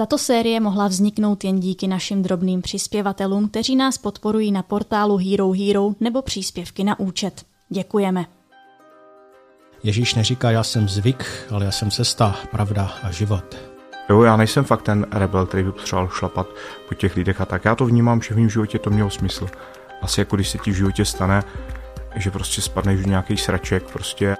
[0.00, 5.52] Tato série mohla vzniknout jen díky našim drobným přispěvatelům, kteří nás podporují na portálu Hero
[5.52, 7.44] Hero nebo příspěvky na účet.
[7.68, 8.26] Děkujeme.
[9.82, 13.56] Ježíš neříká, já jsem zvyk, ale já jsem cesta, pravda a život.
[14.10, 16.46] Jo, já nejsem fakt ten rebel, který by potřeboval šlapat
[16.88, 17.64] po těch lidech a tak.
[17.64, 19.46] Já to vnímám, že v mém životě to mělo smysl.
[20.02, 21.42] Asi jako když se ti v životě stane,
[22.16, 24.36] že prostě spadneš v nějaký sraček, prostě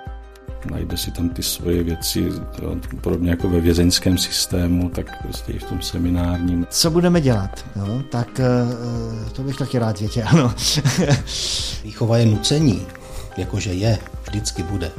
[0.64, 2.32] najde si tam ty svoje věci,
[3.00, 6.66] podobně jako ve vězeňském systému, tak prostě i v tom seminárním.
[6.70, 7.64] Co budeme dělat?
[7.76, 10.26] No, tak eh, to bych taky rád věděl.
[10.36, 10.54] No.
[11.84, 12.86] Výchova je nucení,
[13.36, 14.90] jakože je, vždycky bude.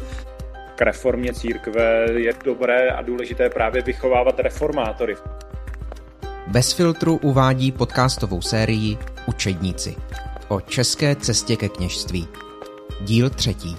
[0.76, 5.16] K reformě církve je dobré a důležité právě vychovávat reformátory.
[6.48, 9.96] Bez filtru uvádí podcastovou sérii Učedníci
[10.52, 12.28] o české cestě ke kněžství.
[13.02, 13.78] Díl třetí.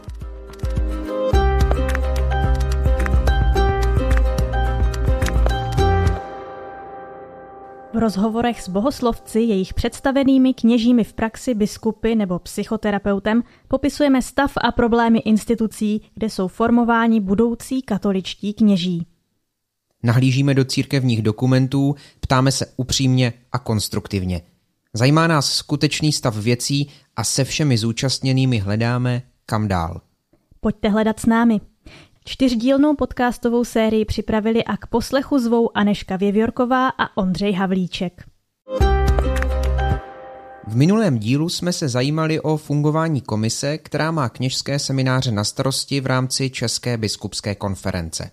[7.95, 14.73] V rozhovorech s bohoslovci, jejich představenými kněžími v praxi, biskupy nebo psychoterapeutem popisujeme stav a
[14.73, 19.07] problémy institucí, kde jsou formováni budoucí katoličtí kněží.
[20.03, 24.41] Nahlížíme do církevních dokumentů, ptáme se upřímně a konstruktivně.
[24.93, 30.01] Zajímá nás skutečný stav věcí a se všemi zúčastněnými hledáme, kam dál.
[30.61, 31.61] Pojďte hledat s námi.
[32.25, 38.25] Čtyřdílnou podcastovou sérii připravili a k poslechu zvou Aneška Věvjorková a Ondřej Havlíček.
[40.67, 46.01] V minulém dílu jsme se zajímali o fungování komise, která má kněžské semináře na starosti
[46.01, 48.31] v rámci České biskupské konference.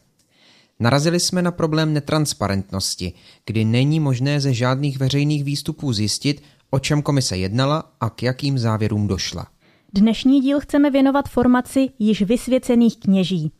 [0.79, 3.13] Narazili jsme na problém netransparentnosti,
[3.45, 8.59] kdy není možné ze žádných veřejných výstupů zjistit, o čem komise jednala a k jakým
[8.59, 9.47] závěrům došla.
[9.93, 13.51] Dnešní díl chceme věnovat formaci již vysvěcených kněží.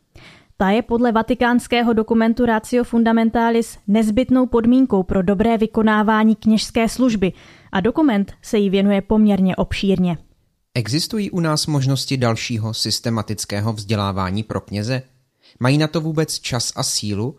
[0.60, 7.32] Ta je podle vatikánského dokumentu Ratio Fundamentalis nezbytnou podmínkou pro dobré vykonávání kněžské služby
[7.72, 10.18] a dokument se jí věnuje poměrně obšírně.
[10.74, 15.02] Existují u nás možnosti dalšího systematického vzdělávání pro kněze?
[15.60, 17.38] Mají na to vůbec čas a sílu?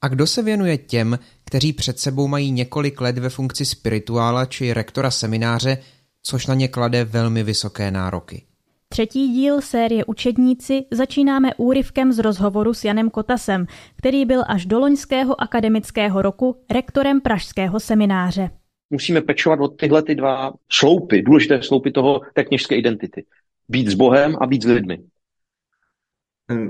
[0.00, 4.74] A kdo se věnuje těm, kteří před sebou mají několik let ve funkci spirituála či
[4.74, 5.78] rektora semináře,
[6.22, 8.42] což na ně klade velmi vysoké nároky?
[8.88, 13.66] Třetí díl série Učedníci začínáme úryvkem z rozhovoru s Janem Kotasem,
[13.96, 18.50] který byl až do loňského akademického roku rektorem Pražského semináře.
[18.90, 23.24] Musíme pečovat od tyhle ty dva sloupy, důležité sloupy toho té kněžské identity.
[23.68, 24.98] Být s Bohem a být s lidmi.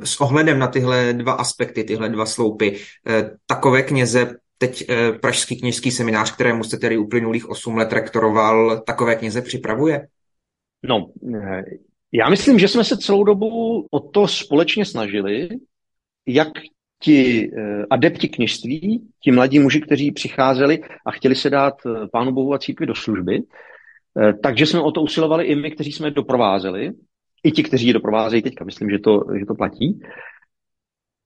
[0.04, 5.60] S ohledem na tyhle dva aspekty, tyhle dva sloupy, eh, takové kněze teď eh, Pražský
[5.60, 10.08] kněžský seminář, kterému jste tedy uplynulých 8 let rektoroval, takové kněze připravuje?
[10.82, 11.62] No, eh,
[12.16, 15.48] já myslím, že jsme se celou dobu o to společně snažili,
[16.26, 16.48] jak
[17.02, 22.32] ti eh, adepti kněžství, ti mladí muži, kteří přicházeli a chtěli se dát eh, Pánu
[22.32, 26.10] Bohu a církvi do služby, eh, takže jsme o to usilovali i my, kteří jsme
[26.10, 26.92] doprovázeli,
[27.44, 30.00] i ti, kteří je doprovázejí teďka, myslím, že to, že to platí.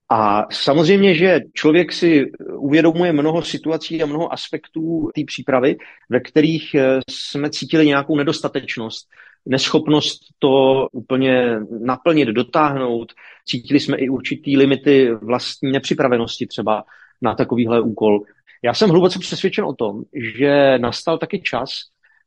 [0.09, 5.75] A samozřejmě, že člověk si uvědomuje mnoho situací a mnoho aspektů té přípravy,
[6.09, 6.75] ve kterých
[7.09, 9.07] jsme cítili nějakou nedostatečnost
[9.45, 13.13] neschopnost to úplně naplnit, dotáhnout.
[13.45, 16.83] Cítili jsme i určitý limity vlastní nepřipravenosti třeba
[17.21, 18.21] na takovýhle úkol.
[18.63, 20.03] Já jsem hluboce přesvědčen o tom,
[20.37, 21.69] že nastal taky čas,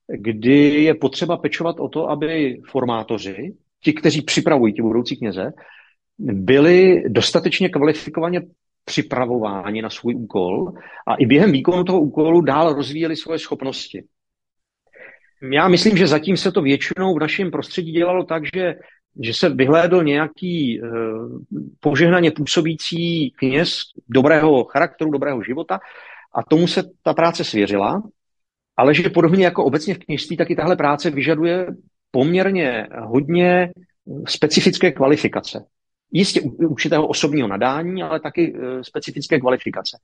[0.09, 3.55] kdy je potřeba pečovat o to, aby formátoři,
[3.85, 5.53] ti, kteří připravují ti budoucí kněze,
[6.19, 8.43] byli dostatečně kvalifikovaně
[8.85, 10.73] připravováni na svůj úkol
[11.07, 14.05] a i během výkonu toho úkolu dál rozvíjeli svoje schopnosti.
[15.53, 18.75] Já myslím, že zatím se to většinou v našem prostředí dělalo tak, že,
[19.21, 20.89] že se vyhlédl nějaký uh,
[21.81, 23.79] požehnaně působící kněz
[24.09, 25.81] dobrého charakteru, dobrého života
[26.35, 28.03] a tomu se ta práce svěřila,
[28.77, 31.67] ale že podobně jako obecně v kněžství, tak i tahle práce vyžaduje
[32.11, 33.73] poměrně hodně
[34.27, 35.65] specifické kvalifikace
[36.15, 39.99] jistě určitého osobního nadání, ale taky e, specifické kvalifikace.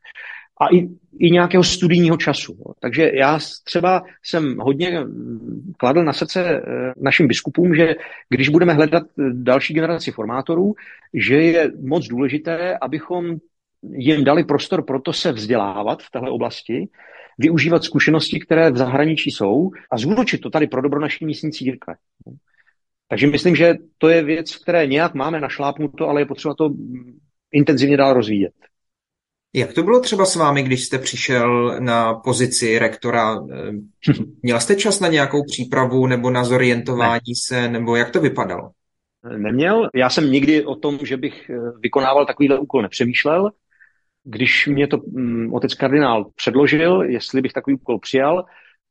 [0.61, 0.89] A i,
[1.19, 2.57] i nějakého studijního času.
[2.81, 5.01] Takže já třeba jsem hodně
[5.77, 6.63] kladl na srdce e,
[6.97, 7.95] našim biskupům, že
[8.29, 10.75] když budeme hledat e, další generaci formátorů,
[11.15, 13.37] že je moc důležité, abychom
[13.83, 16.89] jim dali prostor pro to se vzdělávat v této oblasti,
[17.39, 21.95] využívat zkušenosti, které v zahraničí jsou a zúročit to tady pro dobro naší místní církve.
[23.09, 26.71] Takže myslím, že to je věc, které nějak máme našlápnuto, ale je potřeba to
[27.53, 28.53] intenzivně dál rozvíjet.
[29.55, 33.37] Jak to bylo třeba s vámi, když jste přišel na pozici rektora?
[34.43, 37.35] Měl jste čas na nějakou přípravu nebo na zorientování ne.
[37.35, 38.71] se, nebo jak to vypadalo?
[39.37, 39.89] Neměl.
[39.95, 41.51] Já jsem nikdy o tom, že bych
[41.81, 43.51] vykonával takovýhle úkol nepřemýšlel.
[44.25, 48.45] Když mě to mm, otec kardinál předložil, jestli bych takový úkol přijal,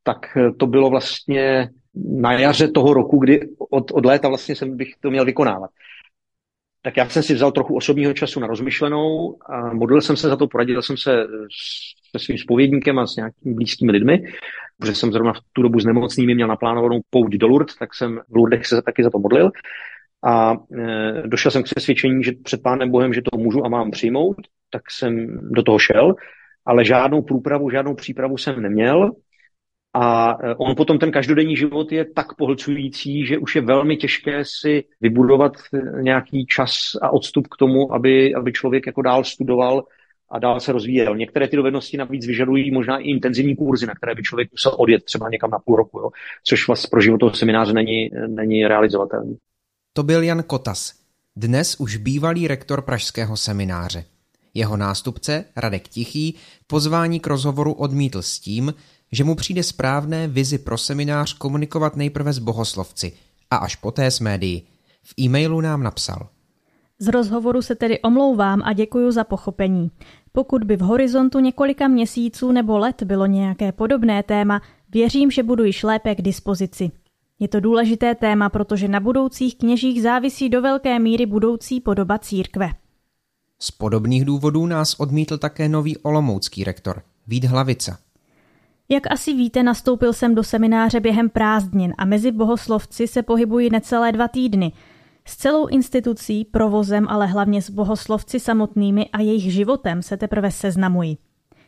[0.03, 4.93] tak to bylo vlastně na jaře toho roku, kdy od, od léta vlastně jsem bych
[4.99, 5.69] to měl vykonávat.
[6.81, 10.35] Tak já jsem si vzal trochu osobního času na rozmyšlenou a modlil jsem se za
[10.35, 11.25] to, poradil jsem se
[12.11, 14.23] se svým spovědníkem a s nějakými blízkými lidmi,
[14.77, 18.19] protože jsem zrovna v tu dobu s nemocnými měl naplánovanou pouť do Lourdes, tak jsem
[18.29, 19.51] v Lourdech se taky za to modlil.
[20.25, 23.91] A e, došel jsem k přesvědčení, že před Pánem Bohem, že to můžu a mám
[23.91, 24.37] přijmout,
[24.71, 26.13] tak jsem do toho šel,
[26.65, 29.11] ale žádnou průpravu, žádnou přípravu jsem neměl.
[29.93, 34.45] A e, on potom ten každodenní život je tak pohlcující, že už je velmi těžké
[34.45, 35.53] si vybudovat
[36.01, 36.71] nějaký čas
[37.01, 39.83] a odstup k tomu, aby, aby člověk jako dál studoval
[40.31, 41.15] a dál se rozvíjel.
[41.15, 45.03] Některé ty dovednosti navíc vyžadují možná i intenzivní kurzy, na které by člověk musel odjet
[45.03, 46.09] třeba někam na půl roku, jo?
[46.43, 49.37] což vlastně pro život toho semináře není, není realizovatelný.
[49.93, 50.93] To byl Jan Kotas,
[51.35, 54.03] dnes už bývalý rektor Pražského semináře.
[54.53, 56.35] Jeho nástupce, Radek Tichý,
[56.67, 58.73] pozvání k rozhovoru odmítl s tím,
[59.11, 63.13] že mu přijde správné vizi pro seminář komunikovat nejprve s bohoslovci
[63.51, 64.67] a až poté s médií.
[65.03, 66.29] V e-mailu nám napsal.
[66.99, 69.91] Z rozhovoru se tedy omlouvám a děkuji za pochopení.
[70.31, 75.63] Pokud by v horizontu několika měsíců nebo let bylo nějaké podobné téma, věřím, že budu
[75.63, 76.91] již lépe k dispozici.
[77.39, 82.69] Je to důležité téma, protože na budoucích kněžích závisí do velké míry budoucí podoba církve.
[83.59, 87.97] Z podobných důvodů nás odmítl také nový olomoucký rektor, Vít Hlavica.
[88.91, 94.11] Jak asi víte, nastoupil jsem do semináře během prázdnin a mezi bohoslovci se pohybuji necelé
[94.11, 94.71] dva týdny.
[95.25, 101.17] S celou institucí, provozem, ale hlavně s bohoslovci samotnými a jejich životem se teprve seznamuji.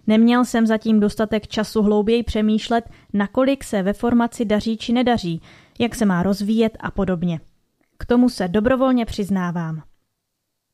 [0.08, 5.42] Neměl jsem zatím dostatek času hlouběji přemýšlet, nakolik se ve formaci daří či nedaří,
[5.80, 7.40] jak se má rozvíjet a podobně.
[7.98, 9.84] K tomu se dobrovolně přiznávám.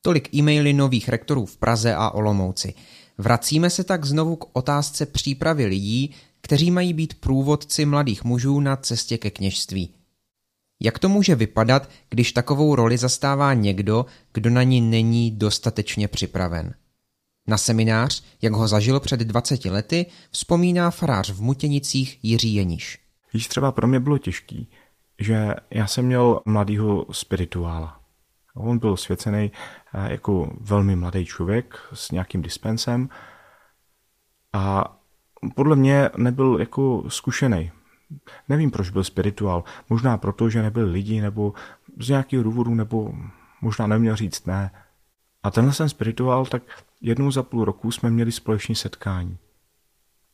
[0.02, 2.74] Tolik e-maily nových rektorů v Praze a Olomouci.
[3.18, 8.76] Vracíme se tak znovu k otázce přípravy lidí, kteří mají být průvodci mladých mužů na
[8.76, 9.94] cestě ke kněžství.
[10.80, 16.74] Jak to může vypadat, když takovou roli zastává někdo, kdo na ní není dostatečně připraven?
[17.46, 22.98] Na seminář, jak ho zažil před 20 lety, vzpomíná farář v Mutěnicích Jiří Jeniš.
[23.34, 24.70] Víš, třeba pro mě bylo těžký,
[25.18, 28.00] že já jsem měl mladýho spirituála.
[28.54, 29.52] On byl svěcený
[29.94, 33.08] eh, jako velmi mladý člověk s nějakým dispensem
[34.52, 34.97] a
[35.54, 37.72] podle mě nebyl jako zkušený.
[38.48, 39.64] Nevím, proč byl spirituál.
[39.88, 41.54] Možná proto, že nebyl lidi, nebo
[41.98, 43.14] z nějakého důvodu, nebo
[43.60, 44.70] možná neměl říct ne.
[45.42, 46.62] A tenhle jsem spirituál, tak
[47.00, 49.38] jednou za půl roku jsme měli společné setkání.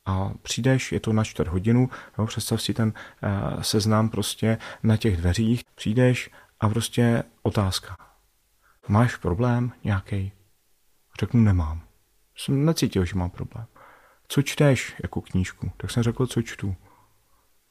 [0.07, 4.97] A přijdeš, je to na čtvrt hodinu, jo, představ si ten uh, seznam prostě na
[4.97, 6.31] těch dveřích, přijdeš
[6.61, 7.97] a prostě otázka.
[8.89, 10.33] Máš problém nějaký?
[11.21, 11.81] Řeknu, nemám.
[12.37, 13.67] Jsem necítil, že mám problém.
[14.35, 15.71] Co čteš jako knížku?
[15.77, 16.77] Tak jsem řekl, co čtu.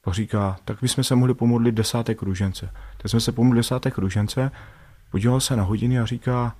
[0.00, 2.70] Pak říká, tak bychom se mohli pomodlit desátek růžence.
[2.96, 4.50] Tak jsme se pomodlili desátek růžence,
[5.10, 6.56] podíval se na hodiny a říká,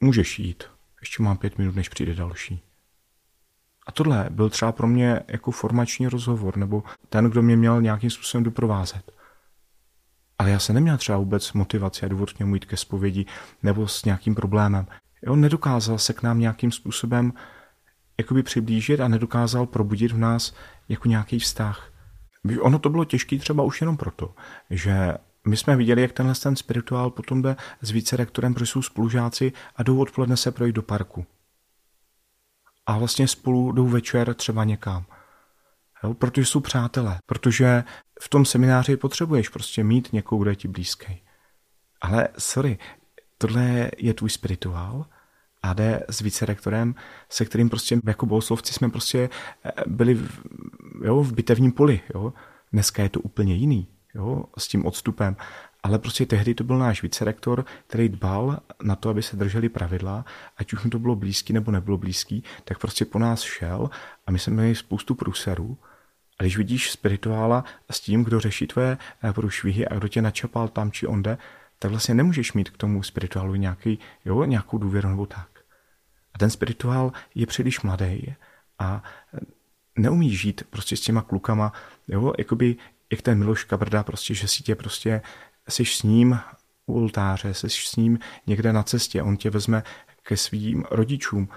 [0.00, 0.64] můžeš jít,
[1.00, 2.62] ještě mám pět minut, než přijde další.
[3.86, 8.10] A tohle byl třeba pro mě jako formační rozhovor, nebo ten, kdo mě měl nějakým
[8.10, 9.12] způsobem doprovázet.
[10.38, 13.26] Ale já se neměl třeba vůbec motivaci a důvod k němu jít ke zpovědi
[13.62, 14.86] nebo s nějakým problémem.
[15.28, 17.32] On nedokázal se k nám nějakým způsobem
[18.18, 20.54] jakoby přiblížit a nedokázal probudit v nás
[20.88, 21.92] jako nějaký vztah.
[22.60, 24.34] Ono to bylo těžké třeba už jenom proto,
[24.70, 25.14] že
[25.46, 29.52] my jsme viděli, jak tenhle ten spirituál potom jde s více rektorem, protože jsou spolužáci
[29.76, 31.26] a jdou odpoledne se projít do parku.
[32.86, 35.04] A vlastně spolu jdou večer třeba někam.
[36.04, 37.18] Jo, protože jsou přátelé.
[37.26, 37.84] Protože
[38.22, 41.22] v tom semináři potřebuješ prostě mít někoho, kdo je ti blízký.
[42.00, 42.78] Ale sorry,
[43.38, 45.06] tohle je tvůj spirituál
[45.66, 46.94] a jde s vícerektorem,
[47.28, 49.28] se kterým prostě jako bohoslovci jsme prostě
[49.64, 50.40] eh, byli v,
[51.04, 52.00] jo, v bitevním poli.
[52.14, 52.32] Jo.
[52.72, 55.36] Dneska je to úplně jiný jo, s tím odstupem.
[55.82, 60.24] Ale prostě tehdy to byl náš vicerektor, který dbal na to, aby se drželi pravidla,
[60.56, 63.90] ať už mu to bylo blízký nebo nebylo blízký, tak prostě po nás šel
[64.26, 65.78] a my jsme měli spoustu průserů.
[66.38, 70.68] A když vidíš spirituála s tím, kdo řeší tvoje eh, průšvihy a kdo tě načapal
[70.68, 71.38] tam či onde,
[71.78, 75.55] tak vlastně nemůžeš mít k tomu spirituálu nějaký, jo, nějakou důvěru nebo tak.
[76.36, 78.34] A ten spirituál je příliš mladý
[78.78, 79.02] a
[79.98, 81.72] neumí žít prostě s těma klukama,
[82.08, 82.76] jo, jakoby
[83.12, 85.22] jak ten Miloš Kabrda, prostě, že si tě prostě,
[85.68, 86.38] jsi s ním
[86.86, 89.82] u oltáře, jsi s ním někde na cestě, on tě vezme
[90.22, 91.48] ke svým rodičům,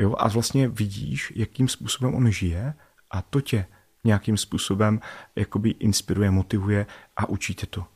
[0.00, 2.74] jo, a vlastně vidíš, jakým způsobem on žije
[3.10, 3.66] a to tě
[4.04, 5.00] nějakým způsobem
[5.36, 6.86] jakoby inspiruje, motivuje
[7.16, 7.86] a učíte to.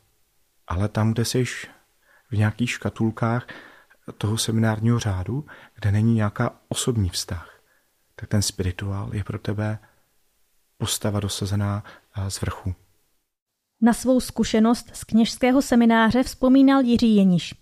[0.67, 1.45] Ale tam, kde jsi
[2.31, 3.47] v nějakých škatulkách
[4.13, 7.61] toho seminárního řádu, kde není nějaká osobní vztah,
[8.17, 9.79] tak ten spirituál je pro tebe
[10.79, 11.85] postava dosazená
[12.29, 12.75] z vrchu.
[13.83, 17.55] Na svou zkušenost z kněžského semináře vzpomínal Jiří Jeniš.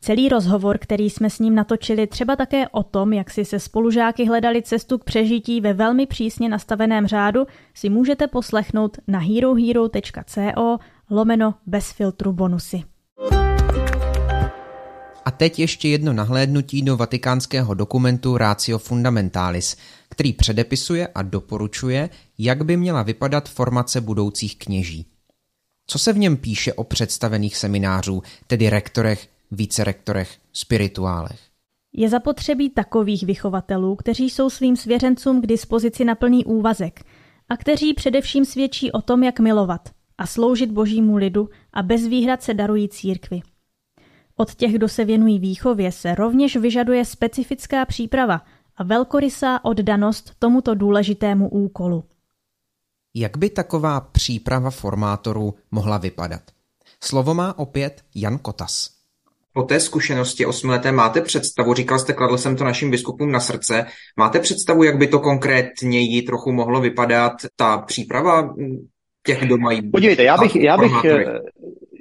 [0.00, 4.26] Celý rozhovor, který jsme s ním natočili, třeba také o tom, jak si se spolužáky
[4.26, 10.78] hledali cestu k přežití ve velmi přísně nastaveném řádu, si můžete poslechnout na herohero.co
[11.10, 12.84] lomeno bez filtru bonusy.
[15.24, 19.76] A teď ještě jedno nahlédnutí do vatikánského dokumentu Ratio Fundamentalis,
[20.08, 25.06] který předepisuje a doporučuje, jak by měla vypadat formace budoucích kněží.
[25.86, 31.40] Co se v něm píše o představených seminářů, tedy rektorech, vícerektorech, spirituálech?
[31.92, 37.04] Je zapotřebí takových vychovatelů, kteří jsou svým svěřencům k dispozici na plný úvazek
[37.48, 42.42] a kteří především svědčí o tom, jak milovat a sloužit božímu lidu a bez výhrad
[42.42, 43.40] se darují církvi.
[44.40, 48.40] Od těch, kdo se věnují výchově, se rovněž vyžaduje specifická příprava
[48.76, 52.04] a velkorysá oddanost tomuto důležitému úkolu.
[53.14, 56.40] Jak by taková příprava formátorů mohla vypadat?
[57.02, 58.90] Slovo má opět Jan Kotas.
[59.52, 63.86] Po té zkušenosti osmileté máte představu, říkal jste, kladl jsem to našim biskupům na srdce,
[64.16, 68.54] máte představu, jak by to konkrétněji trochu mohlo vypadat, ta příprava
[69.26, 69.90] těch, kdo mají...
[69.90, 70.92] Podívejte, já bych, já bych,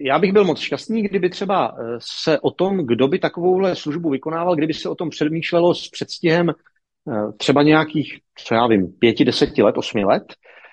[0.02, 4.56] já bych byl moc šťastný, kdyby třeba se o tom, kdo by takovouhle službu vykonával,
[4.56, 6.52] kdyby se o tom přemýšlelo s předstihem
[7.38, 10.24] třeba nějakých, co já vím, pěti, deseti let, osmi let,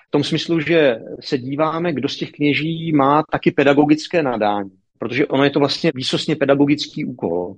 [0.07, 5.27] v tom smyslu, že se díváme, kdo z těch kněží má taky pedagogické nadání, protože
[5.27, 7.55] ono je to vlastně výsostně pedagogický úkol.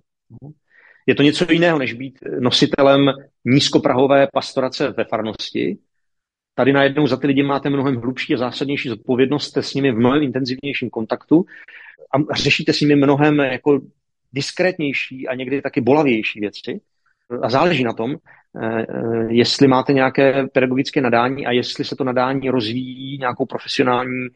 [1.08, 3.12] Je to něco jiného, než být nositelem
[3.46, 5.78] nízkoprahové pastorace ve farnosti.
[6.60, 9.98] Tady najednou za ty lidi máte mnohem hlubší a zásadnější zodpovědnost, jste s nimi v
[9.98, 11.46] mnohem intenzivnějším kontaktu
[12.14, 13.80] a řešíte s nimi mnohem jako
[14.34, 16.82] diskrétnější a někdy taky bolavější věci.
[17.42, 18.16] A záleží na tom,
[18.56, 24.28] Eh, eh, jestli máte nějaké pedagogické nadání a jestli se to nadání rozvíjí nějakou profesionální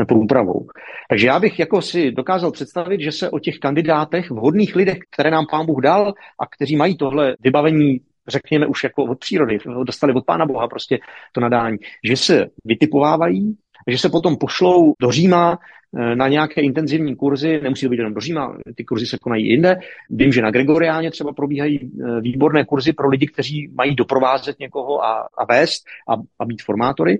[0.00, 0.66] eh, průpravou.
[1.08, 5.30] Takže já bych jako si dokázal představit, že se o těch kandidátech, vhodných lidech, které
[5.30, 10.12] nám pán Bůh dal a kteří mají tohle vybavení, řekněme už jako od přírody, dostali
[10.12, 10.98] od pána Boha prostě
[11.32, 13.56] to nadání, že se vytipovávají,
[13.88, 15.58] že se potom pošlou do Říma
[15.98, 19.48] Eh, na nějaké intenzivní kurzy, nemusí to být jenom do Říma, ty kurzy se konají
[19.48, 19.76] jinde.
[20.10, 25.04] Vím, že na Gregoriáně třeba probíhají eh, výborné kurzy pro lidi, kteří mají doprovázet někoho
[25.04, 27.18] a, a vést a, a být formátory.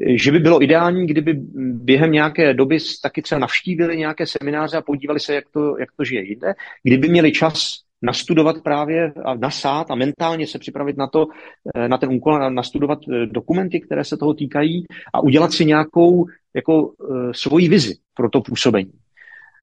[0.00, 1.34] Eh, že by bylo ideální, kdyby
[1.72, 6.04] během nějaké doby taky třeba navštívili nějaké semináře a podívali se, jak to, jak to
[6.04, 6.54] žije jinde.
[6.82, 11.26] Kdyby měli čas nastudovat právě a nasát a mentálně se připravit na to,
[11.86, 17.32] na ten úkol, nastudovat dokumenty, které se toho týkají a udělat si nějakou jako uh,
[17.32, 18.92] svoji vizi pro to působení.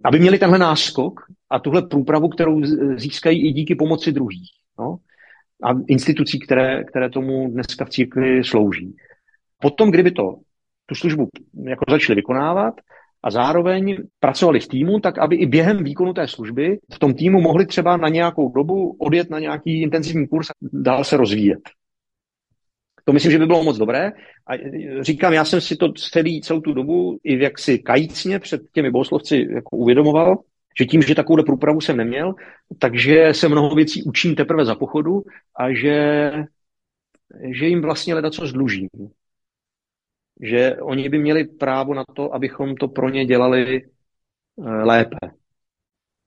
[0.06, 2.62] Aby měli tenhle náskok a tuhle průpravu, kterou
[2.96, 4.50] získají i díky pomoci druhých.
[4.80, 4.98] No?
[5.64, 8.96] A institucí, které, které tomu dneska v církvi slouží.
[9.62, 10.36] Potom, kdyby to
[10.86, 11.28] tu službu
[11.64, 12.74] jako začali vykonávat
[13.24, 17.42] a zároveň pracovali v týmu, tak aby i během výkonu té služby v tom týmu
[17.42, 21.60] mohli třeba na nějakou dobu odjet na nějaký intenzivní kurz a dál se rozvíjet.
[23.04, 24.12] To myslím, že by bylo moc dobré.
[24.48, 24.54] A
[25.02, 29.48] říkám, já jsem si to celý, celou tu dobu i jaksi kajícně před těmi bohoslovci
[29.54, 30.38] jako uvědomoval,
[30.80, 32.34] že tím, že takovou průpravu jsem neměl,
[32.80, 35.24] takže se mnoho věcí učím teprve za pochodu
[35.60, 36.32] a že,
[37.52, 38.88] že jim vlastně leda co zdlužím.
[40.40, 45.18] Že oni by měli právo na to, abychom to pro ně dělali eh, lépe.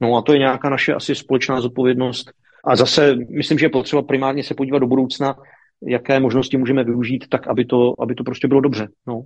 [0.00, 2.32] No a to je nějaká naše asi společná zodpovědnost.
[2.64, 5.36] A zase myslím, že je potřeba primárně se podívat do budoucna,
[5.82, 8.88] jaké možnosti můžeme využít, tak aby to, aby to prostě bylo dobře.
[9.06, 9.22] No.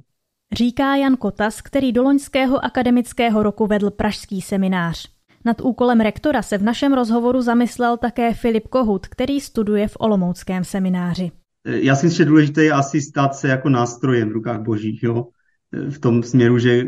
[0.53, 5.09] Říká Jan Kotas, který do loňského akademického roku vedl pražský seminář.
[5.45, 10.65] Nad úkolem rektora se v našem rozhovoru zamyslel také Filip Kohut, který studuje v Olomouckém
[10.65, 11.31] semináři.
[11.67, 15.27] Já si myslím, že důležité je asi stát se jako nástrojem v rukách božích, jo?
[15.73, 16.85] v tom směru, že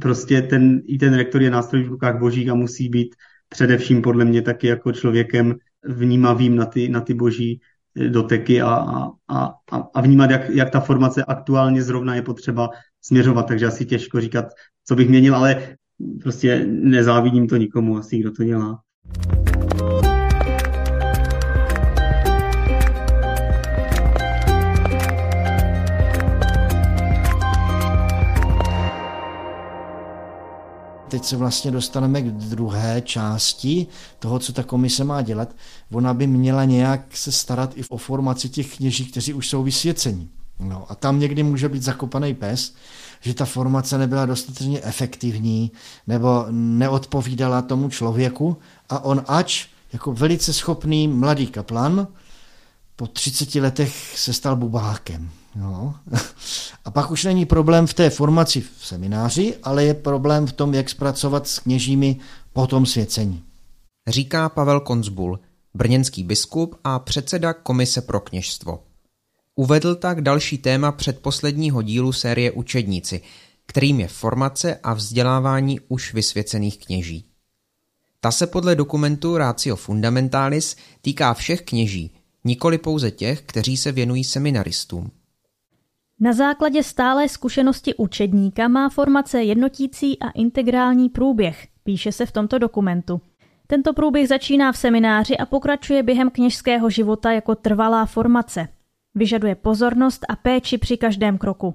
[0.00, 3.14] prostě ten, i ten rektor je nástroj v rukách božích a musí být
[3.48, 7.60] především podle mě taky jako člověkem vnímavým na ty, na ty boží
[8.08, 8.74] doteky a,
[9.28, 12.70] a, a, a vnímat, jak, jak ta formace aktuálně zrovna je potřeba
[13.02, 13.46] směřovat.
[13.46, 14.46] Takže asi těžko říkat,
[14.84, 15.76] co bych měnil, ale
[16.22, 18.80] prostě nezávidím to nikomu asi, kdo to dělá.
[31.14, 33.86] Teď se vlastně dostaneme k druhé části
[34.18, 35.54] toho, co ta komise má dělat.
[35.92, 40.30] Ona by měla nějak se starat i o formaci těch kněží, kteří už jsou vysvěcení.
[40.60, 42.74] No, a tam někdy může být zakopaný pes,
[43.20, 45.72] že ta formace nebyla dostatečně efektivní
[46.06, 48.56] nebo neodpovídala tomu člověku
[48.88, 52.06] a on ač jako velice schopný mladý kaplan,
[52.96, 55.30] po 30 letech se stal bubákem.
[55.56, 55.94] No.
[56.94, 60.90] Pak už není problém v té formaci v semináři, ale je problém v tom, jak
[60.90, 62.16] zpracovat s kněžími
[62.52, 63.42] po tom svěcení.
[64.08, 65.38] Říká Pavel Konzbul,
[65.74, 68.82] brněnský biskup a předseda Komise pro kněžstvo.
[69.54, 73.20] Uvedl tak další téma předposledního dílu série Učedníci,
[73.66, 77.24] kterým je formace a vzdělávání už vysvěcených kněží.
[78.20, 82.10] Ta se podle dokumentu Ratio Fundamentalis týká všech kněží,
[82.44, 85.10] nikoli pouze těch, kteří se věnují seminaristům.
[86.20, 92.58] Na základě stálé zkušenosti učedníka má formace jednotící a integrální průběh, píše se v tomto
[92.58, 93.20] dokumentu.
[93.66, 98.68] Tento průběh začíná v semináři a pokračuje během kněžského života jako trvalá formace.
[99.14, 101.74] Vyžaduje pozornost a péči při každém kroku.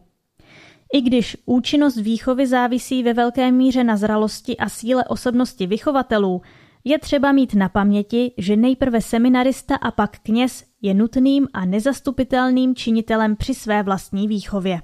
[0.94, 6.42] I když účinnost výchovy závisí ve velké míře na zralosti a síle osobnosti vychovatelů,
[6.84, 12.76] je třeba mít na paměti, že nejprve seminarista a pak kněz je nutným a nezastupitelným
[12.76, 14.82] činitelem při své vlastní výchově.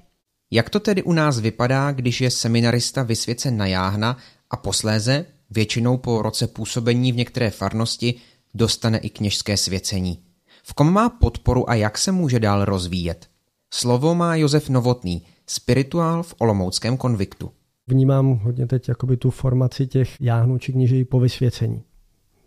[0.52, 4.18] Jak to tedy u nás vypadá, když je seminarista vysvěcen na jáhna
[4.50, 8.16] a posléze, většinou po roce působení v některé farnosti,
[8.54, 10.20] dostane i kněžské svěcení?
[10.64, 13.28] V kom má podporu a jak se může dál rozvíjet?
[13.74, 17.52] Slovo má Josef Novotný, spirituál v Olomouckém konviktu.
[17.88, 21.84] Vnímám hodně teď jakoby tu formaci těch jáhnů či kněží po vysvěcení.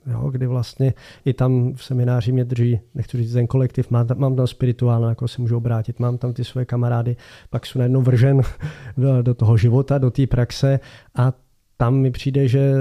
[0.07, 4.37] Jo, kdy vlastně i tam v semináři mě drží, nechci říct ten kolektiv, mám, mám
[4.37, 7.17] tam spirituálně, jako se můžu obrátit, mám tam ty své kamarády,
[7.51, 8.43] pak jsou najednou vržen
[8.97, 10.81] do, do toho života, do té praxe
[11.19, 11.33] a
[11.77, 12.73] tam mi přijde, že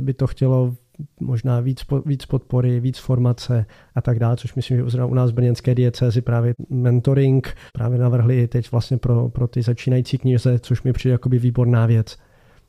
[0.00, 0.74] by to chtělo
[1.20, 5.34] možná víc, víc podpory, víc formace a tak dále, což myslím, že u nás v
[5.34, 10.92] brněnské diecézi právě mentoring právě navrhli teď vlastně pro, pro ty začínající knize, což mi
[10.92, 12.16] přijde jakoby výborná věc.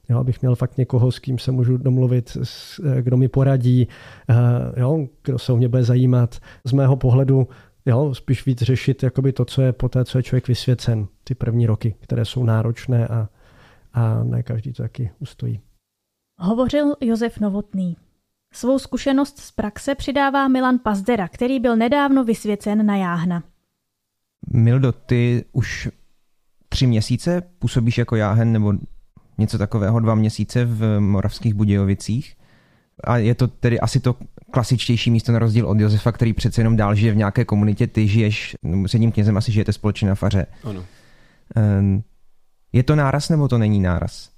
[0.09, 2.37] Jo, abych měl fakt někoho, s kým se můžu domluvit,
[3.01, 3.87] kdo mi poradí,
[4.29, 6.39] eh, jo, kdo se o mě bude zajímat.
[6.65, 7.47] Z mého pohledu
[7.85, 11.35] jo, spíš víc řešit jakoby to, co je po té, co je člověk vysvěcen, ty
[11.35, 13.29] první roky, které jsou náročné a,
[13.93, 15.61] a ne každý to taky ustojí.
[16.39, 17.97] Hovořil Josef Novotný.
[18.55, 23.43] Svou zkušenost z praxe přidává Milan Pazdera, který byl nedávno vysvěcen na jáhna.
[24.53, 25.89] Mildo, ty už
[26.69, 28.73] tři měsíce působíš jako jáhen nebo
[29.37, 32.35] něco takového, dva měsíce v Moravských Budějovicích.
[33.03, 34.15] A je to tedy asi to
[34.51, 37.87] klasičtější místo na rozdíl od Josefa, který přece jenom dál žije v nějaké komunitě.
[37.87, 40.45] Ty žiješ, no, s jedním knězem asi žijete společně na faře.
[40.63, 40.85] Ano.
[41.55, 42.03] Ehm,
[42.73, 44.29] je to náraz nebo to není náraz?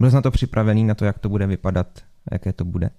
[0.00, 1.86] Byl jsi na to připravený, na to, jak to bude vypadat,
[2.32, 2.90] jaké to bude?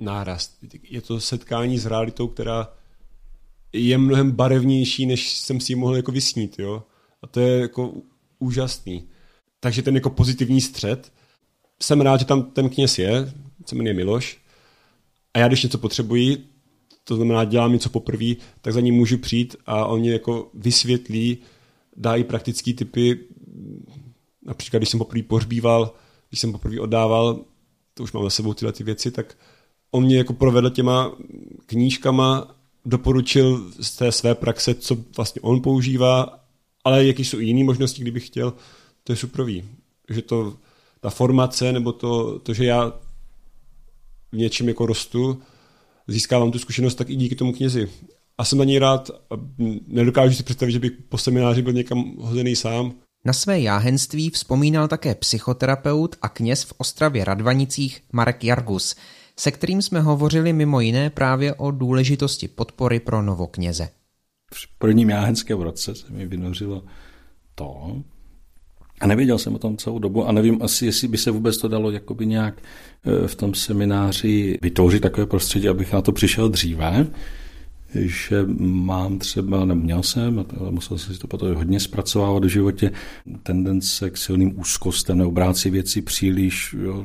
[0.00, 0.56] Náraz.
[0.82, 2.72] Je to setkání s realitou, která
[3.72, 6.82] je mnohem barevnější, než jsem si ji mohl jako vysnít, jo.
[7.22, 7.92] A to je jako
[8.38, 9.08] úžasný.
[9.60, 11.12] Takže ten jako pozitivní střed.
[11.82, 13.32] Jsem rád, že tam ten kněz je,
[13.66, 14.38] se jmenuje Miloš.
[15.34, 16.44] A já když něco potřebuji,
[17.04, 21.38] to znamená dělám něco poprvé, tak za ním můžu přijít a on mě jako vysvětlí,
[21.96, 23.18] dá i praktické typy.
[24.42, 25.94] Například, když jsem poprvé pohřbíval,
[26.28, 27.44] když jsem poprvé oddával,
[27.94, 29.36] to už mám za sebou tyhle ty věci, tak
[29.90, 31.12] on mě jako provedl těma
[31.66, 36.38] knížkama, doporučil z té své praxe, co vlastně on používá,
[36.84, 38.54] ale jaký jsou jiné možnosti, kdybych chtěl,
[39.04, 39.64] to je suprový.
[40.08, 40.56] Že to,
[41.00, 42.92] ta formace, nebo to, to, že já
[44.32, 45.42] v něčem jako rostu,
[46.08, 47.90] získávám tu zkušenost, tak i díky tomu knězi.
[48.38, 49.10] A jsem na něj rád
[49.86, 52.94] nedokážu si představit, že bych po semináři byl někam hozený sám.
[53.24, 58.94] Na své jáhenství vzpomínal také psychoterapeut a kněz v Ostravě Radvanicích Marek Jargus–
[59.38, 63.88] se kterým jsme hovořili mimo jiné právě o důležitosti podpory pro novokněze.
[64.54, 66.84] V prvním jáhenském roce se mi vynořilo
[67.54, 67.96] to,
[69.00, 71.68] a nevěděl jsem o tom celou dobu a nevím asi, jestli by se vůbec to
[71.68, 72.62] dalo jakoby nějak
[73.04, 77.06] e, v tom semináři vytvořit takové prostředí, abych na to přišel dříve,
[77.94, 82.48] že mám třeba, nebo měl jsem, ale musel jsem si to potom hodně zpracovávat v
[82.48, 82.90] životě,
[83.42, 87.04] tendence k silným úzkostem, neobráci věci příliš jo,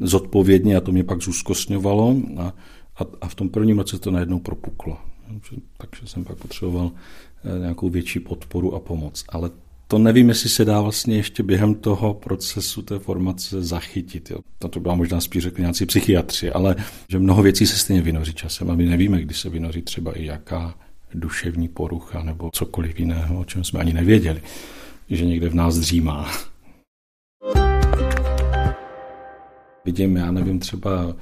[0.00, 2.42] zodpovědně a to mě pak zúzkostňovalo a,
[2.96, 4.98] a, a v tom prvním roce to najednou propuklo.
[5.78, 6.90] Takže jsem pak potřeboval
[7.44, 9.24] eh, nějakou větší podporu a pomoc.
[9.28, 9.50] Ale
[9.88, 14.30] to nevím, jestli se dá vlastně ještě během toho procesu té formace zachytit.
[14.30, 14.38] Jo.
[14.70, 16.76] To byla možná spíš řekli nějací psychiatři, ale
[17.08, 20.24] že mnoho věcí se stejně vynoří časem a my nevíme, kdy se vynoří třeba i
[20.24, 20.74] jaká
[21.14, 24.42] duševní porucha nebo cokoliv jiného, o čem jsme ani nevěděli,
[25.10, 26.30] že někde v nás dřímá.
[29.84, 31.16] Vidím, já nevím, třeba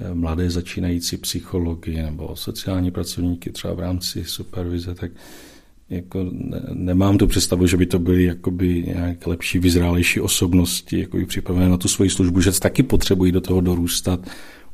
[0.00, 5.10] eh, mladé začínající psychologi nebo sociální pracovníky třeba v rámci supervize, tak
[5.90, 11.18] jako ne, nemám tu představu, že by to byly jakoby nějak lepší, vyzrálejší osobnosti, jako
[11.26, 14.20] připravené na tu svoji službu, že taky potřebují do toho dorůstat,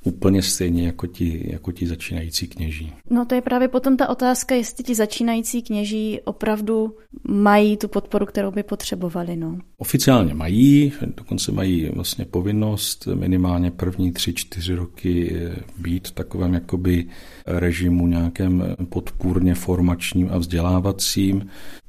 [0.04, 2.92] úplně stejně jako ti, jako ti začínající kněží.
[3.10, 6.96] No to je právě potom ta otázka, jestli ti začínající kněží opravdu
[7.28, 9.36] mají tu podporu, kterou by potřebovali.
[9.36, 9.58] No.
[9.78, 15.40] Oficiálně mají, dokonce mají vlastně povinnost minimálně první tři, čtyři roky
[15.78, 17.06] být v takovém jakoby
[17.46, 21.46] režimu nějakém podpůrně formačním a vzdělávacím,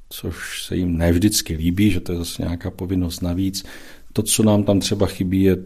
[0.10, 3.66] což se jim nevždycky líbí, že to je zase nějaká povinnost navíc.
[4.14, 5.58] To, co nám tam třeba chybí, je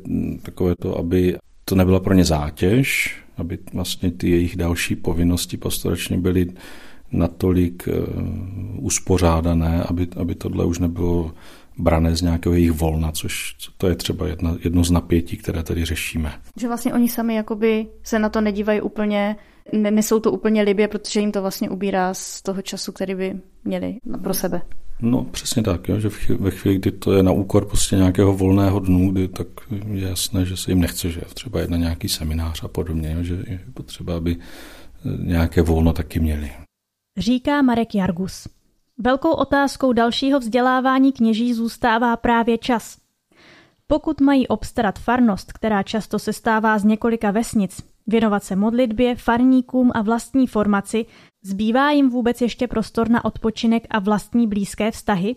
[0.42, 1.38] takové to, aby
[1.70, 6.48] to nebyla pro ně zátěž, aby vlastně ty jejich další povinnosti pastoračně byly
[7.12, 11.32] natolik uh, uspořádané, aby, aby tohle už nebylo
[11.78, 15.86] brané z nějakého jejich volna, což to je třeba jedna, jedno z napětí, které tady
[15.86, 16.34] řešíme.
[16.60, 19.36] Že vlastně oni sami jakoby se na to nedívají úplně,
[19.74, 23.98] nesou to úplně libě, protože jim to vlastně ubírá z toho času, který by měli
[24.24, 24.62] pro sebe.
[25.02, 26.10] No přesně tak, jo, že
[26.40, 29.48] ve chvíli, kdy to je na úkor prostě nějakého volného dnu, kdy, tak
[29.94, 33.34] je jasné, že se jim nechce, že třeba jedna nějaký seminář a podobně, jo, že
[33.48, 34.38] je potřeba, aby
[35.24, 36.52] nějaké volno taky měli.
[37.18, 38.48] Říká Marek Jargus.
[38.98, 42.98] Velkou otázkou dalšího vzdělávání kněží zůstává právě čas.
[43.88, 49.92] Pokud mají obstarat farnost, která často se stává z několika vesnic, věnovat se modlitbě, farníkům
[49.96, 51.06] a vlastní formaci,
[51.44, 55.36] zbývá jim vůbec ještě prostor na odpočinek a vlastní blízké vztahy?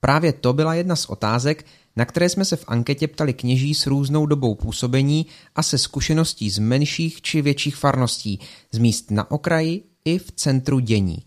[0.00, 3.86] Právě to byla jedna z otázek, na které jsme se v anketě ptali kněží s
[3.86, 8.40] různou dobou působení a se zkušeností z menších či větších farností,
[8.72, 11.22] z míst na okraji i v centru dění.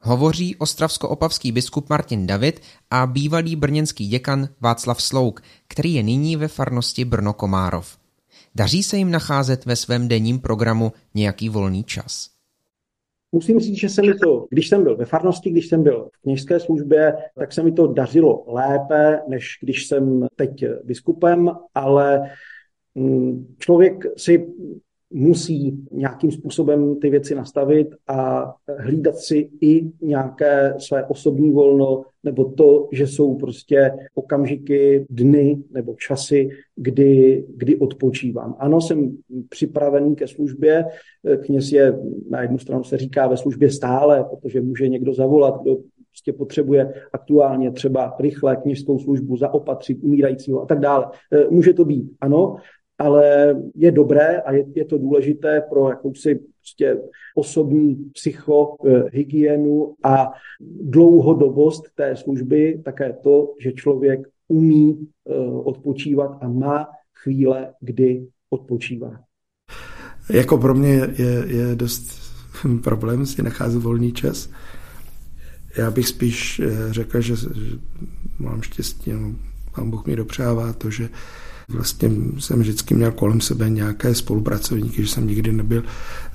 [0.00, 6.48] Hovoří ostravsko-opavský biskup Martin David a bývalý brněnský děkan Václav Slouk, který je nyní ve
[6.48, 7.98] farnosti Brno Komárov.
[8.54, 12.30] Daří se jim nacházet ve svém denním programu nějaký volný čas?
[13.32, 16.22] Musím říct, že se mi to, když jsem byl ve farnosti, když jsem byl v
[16.22, 22.30] kněžské službě, tak se mi to dařilo lépe, než když jsem teď biskupem, ale
[22.94, 24.46] mm, člověk si
[25.10, 32.44] musí nějakým způsobem ty věci nastavit a hlídat si i nějaké své osobní volno, nebo
[32.44, 38.56] to, že jsou prostě okamžiky, dny nebo časy, kdy, kdy odpočívám.
[38.58, 39.16] Ano, jsem
[39.48, 40.84] připravený ke službě,
[41.44, 41.98] kněz je
[42.30, 45.76] na jednu stranu se říká ve službě stále, protože může někdo zavolat, kdo
[46.10, 51.06] prostě potřebuje aktuálně třeba rychle kněžskou službu zaopatřit umírajícího a tak dále.
[51.50, 52.56] Může to být, ano,
[52.98, 56.98] ale je dobré a je, je to důležité pro jakousi prostě
[57.34, 60.32] osobní psychohygienu a
[60.80, 66.88] dlouhodobost té služby, také to, že člověk umí uh, odpočívat a má
[67.22, 69.20] chvíle, kdy odpočívá.
[70.30, 72.32] Jako pro mě je, je dost
[72.82, 74.50] problém si nacházet volný čas.
[75.78, 77.34] Já bych spíš eh, řekl, že,
[78.38, 79.12] mám štěstí,
[79.74, 81.08] pán Bůh mi dopřává to, že
[81.68, 85.84] Vlastně jsem vždycky měl kolem sebe nějaké spolupracovníky, že jsem nikdy nebyl,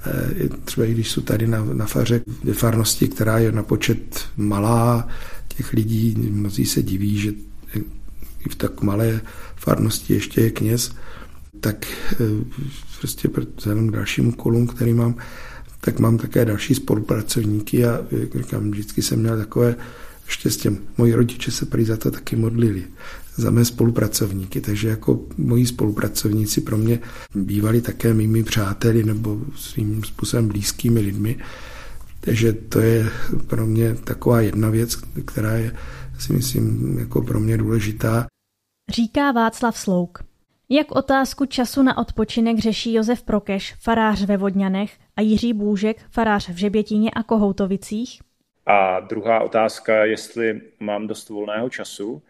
[0.06, 4.26] eh, třeba i když jsou tady na, na faře ve farnosti, která je na počet
[4.38, 5.08] malá,
[5.58, 7.34] těch lidí, mnozí se diví, že
[8.46, 9.22] i v tak malé
[9.56, 10.92] farnosti ještě je kněz,
[11.60, 12.16] tak eh,
[13.00, 15.16] prostě vzhledem k dalším úkolům, který mám,
[15.80, 19.76] tak mám také další spolupracovníky a jak říkám, vždycky jsem měl takové
[20.28, 20.70] štěstí.
[20.98, 22.84] Moji rodiče se prý za to taky modlili
[23.36, 27.00] za mé spolupracovníky, takže jako moji spolupracovníci pro mě
[27.36, 31.38] bývali také mými přáteli nebo svým způsobem blízkými lidmi.
[32.20, 33.10] Takže to je
[33.48, 35.76] pro mě taková jedna věc, která je
[36.20, 38.28] si myslím jako pro mě důležitá.
[38.90, 40.24] Říká Václav Slouk.
[40.70, 46.50] Jak otázku času na odpočinek řeší Josef Prokeš, farář ve Vodňanech a Jiří Bůžek, farář
[46.50, 48.22] v Žebětíně a Kohoutovicích?
[48.66, 52.22] A druhá otázka, jestli mám dost volného času.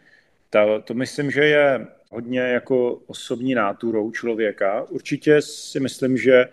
[0.49, 4.85] Ta, to myslím, že je hodně jako osobní náturou člověka.
[4.89, 6.45] Určitě si myslím, že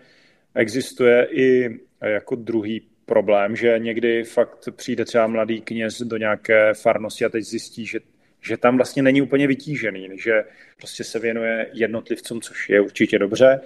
[0.55, 7.25] existuje i jako druhý problém, že někdy fakt přijde třeba mladý kněz do nějaké farnosti
[7.25, 7.99] a teď zjistí, že,
[8.41, 10.43] že tam vlastně není úplně vytížený, že
[10.77, 13.61] prostě se věnuje jednotlivcům, což je určitě dobře,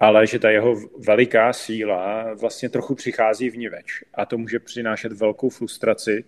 [0.00, 5.48] ale že ta jeho veliká síla vlastně trochu přichází vniveč a to může přinášet velkou
[5.48, 6.24] frustraci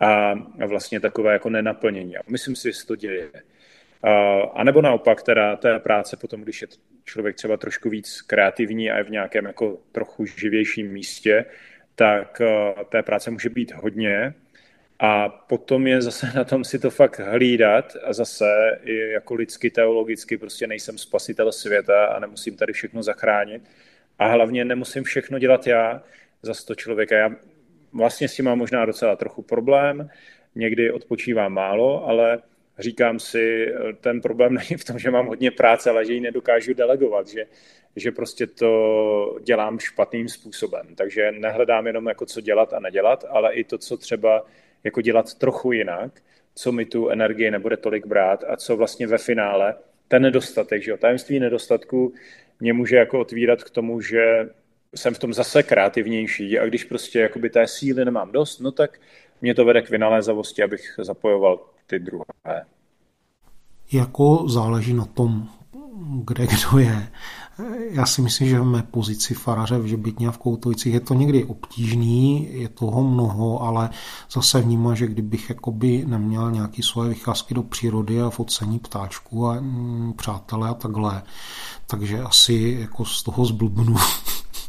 [0.00, 0.34] a
[0.66, 2.16] vlastně takové jako nenaplnění.
[2.16, 3.30] A myslím si, že se to děje.
[4.54, 6.68] A nebo naopak teda té práce potom, když je
[7.04, 11.44] člověk třeba trošku víc kreativní a je v nějakém jako trochu živějším místě,
[11.94, 12.42] tak
[12.88, 14.34] té práce může být hodně
[15.04, 18.78] a potom je zase na tom si to fakt hlídat a zase
[19.12, 23.62] jako lidsky, teologicky prostě nejsem spasitel světa a nemusím tady všechno zachránit.
[24.18, 26.02] A hlavně nemusím všechno dělat já
[26.42, 27.16] za sto člověka.
[27.16, 27.30] Já
[27.92, 30.10] vlastně s tím mám možná docela trochu problém,
[30.54, 32.38] někdy odpočívám málo, ale
[32.78, 36.74] říkám si, ten problém není v tom, že mám hodně práce, ale že ji nedokážu
[36.74, 37.46] delegovat, že,
[37.96, 40.94] že prostě to dělám špatným způsobem.
[40.94, 44.44] Takže nehledám jenom jako co dělat a nedělat, ale i to, co třeba
[44.84, 46.20] jako dělat trochu jinak,
[46.54, 49.74] co mi tu energii nebude tolik brát a co vlastně ve finále
[50.08, 52.14] ten nedostatek, že jo, tajemství nedostatku
[52.60, 54.48] mě může jako otvírat k tomu, že
[54.94, 59.00] jsem v tom zase kreativnější a když prostě jakoby té síly nemám dost, no tak
[59.40, 62.64] mě to vede k vynalézavosti, abych zapojoval ty druhé.
[63.92, 65.48] Jako záleží na tom,
[66.24, 67.08] kde kdo je.
[67.90, 71.14] Já si myslím, že v mé pozici faraře v Žebitně a v Koutojcích je to
[71.14, 73.90] někdy obtížný, je toho mnoho, ale
[74.32, 79.60] zase vnímám, že kdybych jakoby neměl nějaký svoje vycházky do přírody a focení ptáčku a
[79.60, 81.22] mm, přátelé a takhle,
[81.86, 83.96] takže asi jako z toho zblbnu.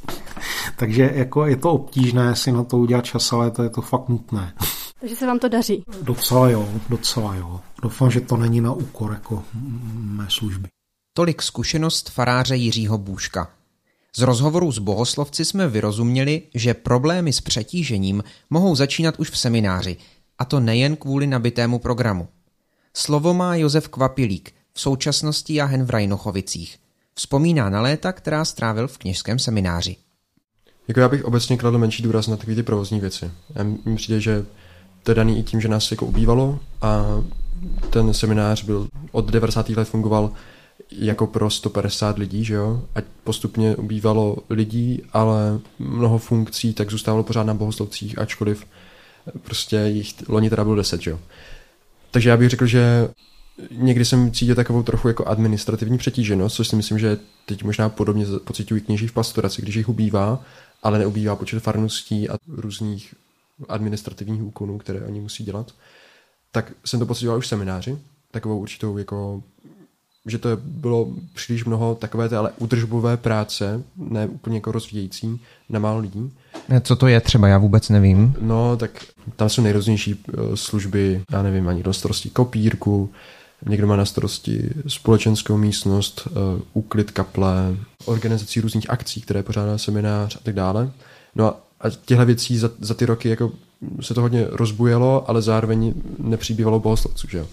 [0.77, 4.09] takže jako je to obtížné si na to udělat čas, ale to je to fakt
[4.09, 4.53] nutné.
[4.99, 5.83] Takže se vám to daří?
[6.01, 7.61] Docela jo, docela jo.
[7.81, 9.43] Doufám, že to není na úkor jako
[9.93, 10.74] mé služby.
[11.17, 13.49] Tolik zkušenost faráře Jiřího Bůška.
[14.15, 19.97] Z rozhovoru s bohoslovci jsme vyrozuměli, že problémy s přetížením mohou začínat už v semináři,
[20.39, 22.27] a to nejen kvůli nabitému programu.
[22.93, 26.77] Slovo má Josef Kvapilík, v současnosti jahen v Rajnochovicích.
[27.13, 29.95] Vzpomíná na léta, která strávil v kněžském semináři.
[30.87, 33.31] Jako já bych obecně kladl menší důraz na takové ty provozní věci.
[33.55, 34.45] Já mi přijde, že
[35.03, 37.05] to je daný i tím, že nás jako ubývalo a
[37.89, 39.69] ten seminář byl od 90.
[39.69, 40.31] let fungoval
[40.91, 42.83] jako pro 150 lidí, že jo?
[42.95, 48.65] Ať postupně ubývalo lidí, ale mnoho funkcí tak zůstávalo pořád na bohoslovcích, ačkoliv
[49.41, 51.19] prostě jich loni teda bylo 10, že jo?
[52.11, 53.09] Takže já bych řekl, že
[53.71, 58.25] někdy jsem cítil takovou trochu jako administrativní přetíženost, což si myslím, že teď možná podobně
[58.43, 60.43] pocitují kněží v pastoraci, když jich ubývá,
[60.83, 63.15] ale neubývá počet farností a různých
[63.69, 65.71] administrativních úkonů, které oni musí dělat.
[66.51, 67.97] Tak jsem to pocitoval už v semináři,
[68.31, 69.43] takovou určitou jako
[70.25, 75.79] že to bylo příliš mnoho takové té ale udržbové práce, ne úplně jako rozvíjející na
[75.79, 76.31] málo lidí.
[76.81, 78.35] Co to je třeba, já vůbec nevím.
[78.41, 78.91] No, tak
[79.35, 83.09] tam jsou nejrůznější eh, služby, já nevím, ani na starosti kopírku,
[83.69, 90.35] někdo má na starosti společenskou místnost, eh, úklid kaple, organizací různých akcí, které pořádá seminář
[90.35, 90.91] a tak dále.
[91.35, 93.51] No a, a těchto věcí za, za ty roky jako
[94.01, 97.47] se to hodně rozbujelo, ale zároveň nepřibývalo bohoslovců, že jo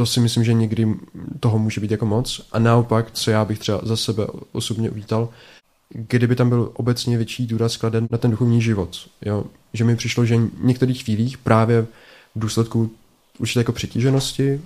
[0.00, 0.94] to si myslím, že někdy
[1.40, 2.40] toho může být jako moc.
[2.52, 5.28] A naopak, co já bych třeba za sebe osobně uvítal,
[5.88, 9.08] kdyby tam byl obecně větší důraz skladen na ten duchovní život.
[9.22, 9.44] Jo?
[9.72, 11.82] Že mi přišlo, že v některých chvílích právě
[12.34, 12.90] v důsledku
[13.38, 14.60] určité jako přetíženosti,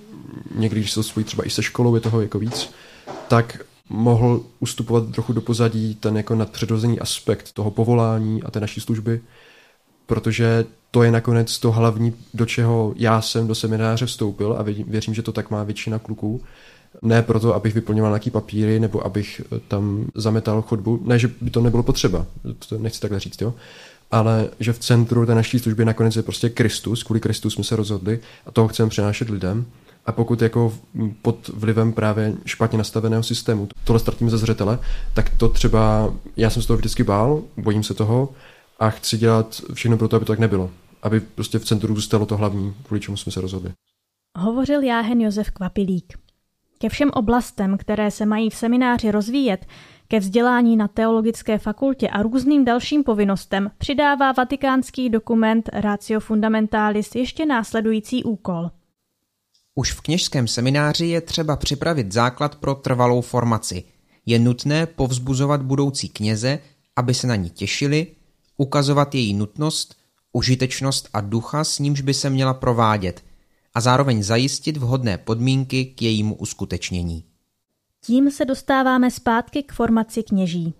[0.54, 2.70] někdy, když se spojí třeba i se školou, je toho jako víc,
[3.28, 8.80] tak mohl ustupovat trochu do pozadí ten jako nadpřirozený aspekt toho povolání a té naší
[8.80, 9.20] služby,
[10.06, 15.14] protože to je nakonec to hlavní, do čeho já jsem do semináře vstoupil a věřím,
[15.14, 16.42] že to tak má většina kluků.
[17.02, 21.00] Ne proto, abych vyplňoval nějaký papíry nebo abych eh, tam zametal chodbu.
[21.04, 22.26] Ne, že by to nebylo potřeba,
[22.68, 23.54] to nechci takhle říct, jo.
[24.10, 27.76] Ale že v centru té naší služby nakonec je prostě Kristus, kvůli Kristu jsme se
[27.76, 29.66] rozhodli a toho chceme přenášet lidem.
[30.06, 30.72] A pokud jako
[31.22, 34.78] pod vlivem právě špatně nastaveného systému tohle ztratíme ze zřetele,
[35.14, 38.28] tak to třeba, já jsem z toho vždycky bál, bojím se toho
[38.78, 40.70] a chci dělat všechno pro to, aby to tak nebylo
[41.04, 43.72] aby prostě v centru zůstalo to hlavní, kvůli čemu jsme se rozhodli.
[44.38, 46.18] Hovořil Jáhen Josef Kvapilík.
[46.78, 49.66] Ke všem oblastem, které se mají v semináři rozvíjet,
[50.08, 57.46] ke vzdělání na teologické fakultě a různým dalším povinnostem přidává vatikánský dokument Ratio Fundamentalis ještě
[57.46, 58.70] následující úkol.
[59.74, 63.84] Už v kněžském semináři je třeba připravit základ pro trvalou formaci.
[64.26, 66.58] Je nutné povzbuzovat budoucí kněze,
[66.96, 68.06] aby se na ní těšili,
[68.56, 69.94] ukazovat její nutnost
[70.34, 73.24] užitečnost a ducha, s nímž by se měla provádět
[73.74, 77.24] a zároveň zajistit vhodné podmínky k jejímu uskutečnění.
[78.04, 80.74] Tím se dostáváme zpátky k formaci kněží.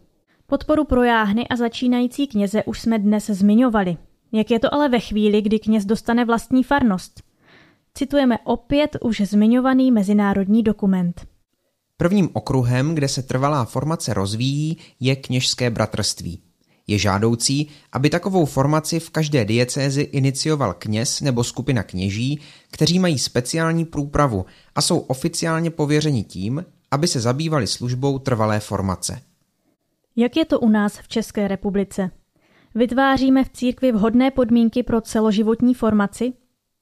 [0.47, 3.97] Podporu pro jáhny a začínající kněze už jsme dnes zmiňovali.
[4.33, 7.23] Jak je to ale ve chvíli, kdy kněz dostane vlastní farnost?
[7.95, 11.27] Citujeme opět už zmiňovaný mezinárodní dokument.
[11.97, 16.43] Prvním okruhem, kde se trvalá formace rozvíjí, je kněžské bratrství.
[16.87, 23.19] Je žádoucí, aby takovou formaci v každé diecézi inicioval kněz nebo skupina kněží, kteří mají
[23.19, 29.21] speciální průpravu a jsou oficiálně pověřeni tím, aby se zabývali službou trvalé formace.
[30.17, 32.11] Jak je to u nás v České republice?
[32.75, 36.33] Vytváříme v církvi vhodné podmínky pro celoživotní formaci?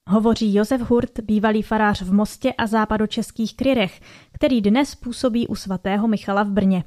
[0.08, 4.00] Hovoří Josef Hurt, bývalý farář v Mostě a západočeských Kryrech,
[4.32, 6.84] který dnes působí u svatého Michala v Brně.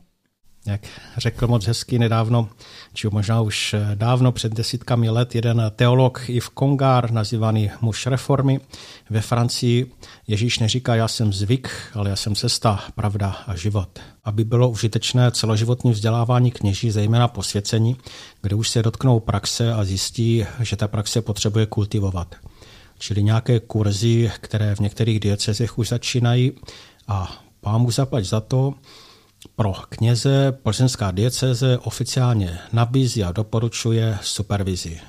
[0.65, 0.81] Jak
[1.17, 2.49] řekl moc hezky nedávno,
[2.93, 8.59] či možná už dávno před desítkami let, jeden teolog Yves Congar, nazývaný muž reformy
[9.09, 9.91] ve Francii,
[10.27, 13.99] Ježíš neříká, já jsem zvyk, ale já jsem cesta, pravda a život.
[14.23, 17.95] Aby bylo užitečné celoživotní vzdělávání kněží, zejména posvěcení,
[18.41, 22.35] kde už se dotknou praxe a zjistí, že ta praxe potřebuje kultivovat.
[22.99, 26.51] Čili nějaké kurzy, které v některých diecezech už začínají
[27.07, 28.73] a pámu zaplať za to,
[29.55, 34.99] pro kněze plzeňská dieceze oficiálně nabízí a doporučuje supervizi.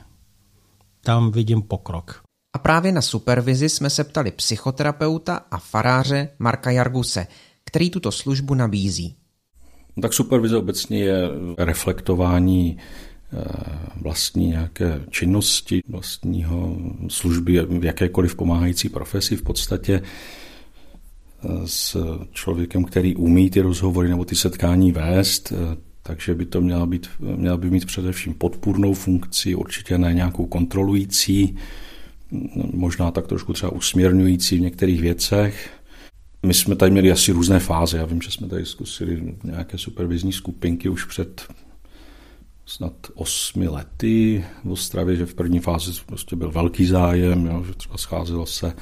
[1.05, 2.23] Tam vidím pokrok.
[2.57, 7.27] A právě na supervizi jsme se ptali psychoterapeuta a faráře Marka Jarguse,
[7.65, 9.17] který tuto službu nabízí.
[10.03, 11.29] Tak supervize obecně je
[11.59, 13.45] reflektování eh,
[14.01, 16.77] vlastní nějaké činnosti, vlastního
[17.09, 20.03] služby v jakékoliv pomáhající profesi v podstatě
[21.65, 21.97] s
[22.33, 27.09] člověkem, který umí ty rozhovory nebo ty setkání vést, eh, takže by to měla, být,
[27.19, 31.57] měla by mít především podpůrnou funkci, určitě ne nějakou kontrolující,
[32.73, 35.71] možná tak trošku třeba usměrňující v některých věcech.
[36.43, 37.99] My jsme tady měli asi různé fáze.
[37.99, 41.47] Já vím, že jsme tady zkusili nějaké supervizní skupinky už před
[42.67, 47.75] snad osmi lety v Ostravě, že v první fázi prostě byl velký zájem, jo, že
[47.75, 48.73] třeba scházelo se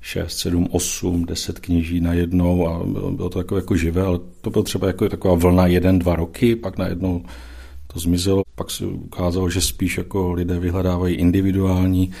[0.00, 4.50] 6, 7, 8, 10 kněží najednou a bylo, bylo to takové jako živé, ale to
[4.50, 7.24] bylo třeba jako taková vlna jeden, dva roky, pak najednou
[7.92, 12.12] to zmizelo, pak se ukázalo, že spíš jako lidé vyhledávají individuální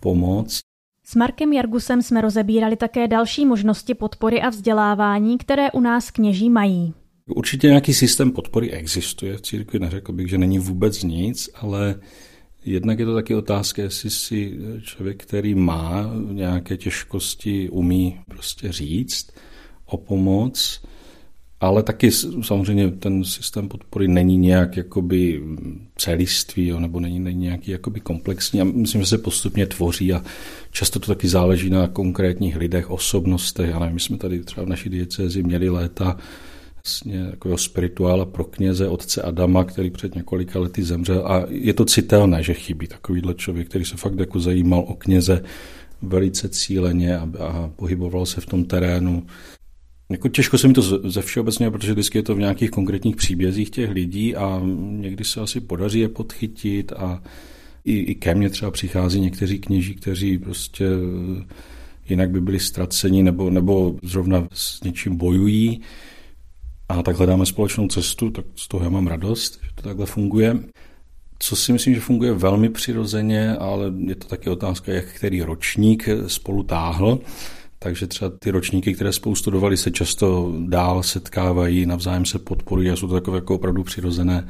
[0.00, 0.60] pomoc.
[1.04, 6.50] S Markem Jargusem jsme rozebírali také další možnosti podpory a vzdělávání, které u nás kněží
[6.50, 6.94] mají.
[7.26, 12.00] Určitě nějaký systém podpory existuje v církvi, neřekl bych, že není vůbec nic, ale
[12.68, 19.32] Jednak je to taky otázka, jestli si člověk, který má nějaké těžkosti, umí prostě říct
[19.86, 20.82] o pomoc,
[21.60, 22.10] ale taky
[22.42, 25.42] samozřejmě ten systém podpory není nějak jakoby
[25.96, 30.22] celistvý, jo, nebo není, není nějaký jakoby komplexní a myslím, že se postupně tvoří a
[30.70, 33.74] často to taky záleží na konkrétních lidech, osobnostech.
[33.74, 36.16] Ale my jsme tady třeba v naší diecezi měli léta
[36.84, 41.84] vlastně takového spirituála pro kněze otce Adama, který před několika lety zemřel a je to
[41.84, 45.42] citelné, že chybí takovýhle člověk, který se fakt jako zajímal o kněze
[46.02, 49.26] velice cíleně a, a pohyboval se v tom terénu.
[50.10, 53.70] Jako těžko se mi to ze všeobecně, protože vždycky je to v nějakých konkrétních příbězích
[53.70, 57.22] těch lidí a někdy se asi podaří je podchytit a
[57.84, 60.84] i, i ke mně třeba přichází někteří kněží, kteří prostě
[62.08, 65.80] jinak by byli ztraceni nebo, nebo zrovna s něčím bojují
[66.88, 70.56] a tak hledáme společnou cestu, tak z toho já mám radost, že to takhle funguje.
[71.38, 76.08] Co si myslím, že funguje velmi přirozeně, ale je to taky otázka, jak který ročník
[76.26, 77.18] spolu táhl.
[77.78, 82.96] Takže třeba ty ročníky, které spolu studovali, se často dál setkávají, navzájem se podporují a
[82.96, 84.48] jsou to takové jako opravdu přirozené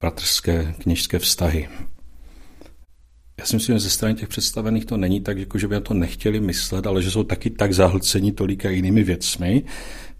[0.00, 1.68] bratrské kněžské vztahy.
[3.38, 5.80] Já si myslím, že ze strany těch představených to není tak, jako že by na
[5.80, 9.64] to nechtěli myslet, ale že jsou taky tak zahlceni tolika jinými věcmi,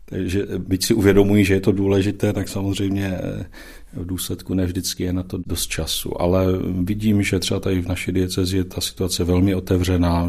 [0.05, 3.47] takže byť si uvědomují, že je to důležité, tak samozřejmě eh,
[3.93, 6.21] v důsledku ne vždycky je na to dost času.
[6.21, 6.47] Ale
[6.83, 10.29] vidím, že třeba tady v naší diecezi je ta situace velmi otevřená.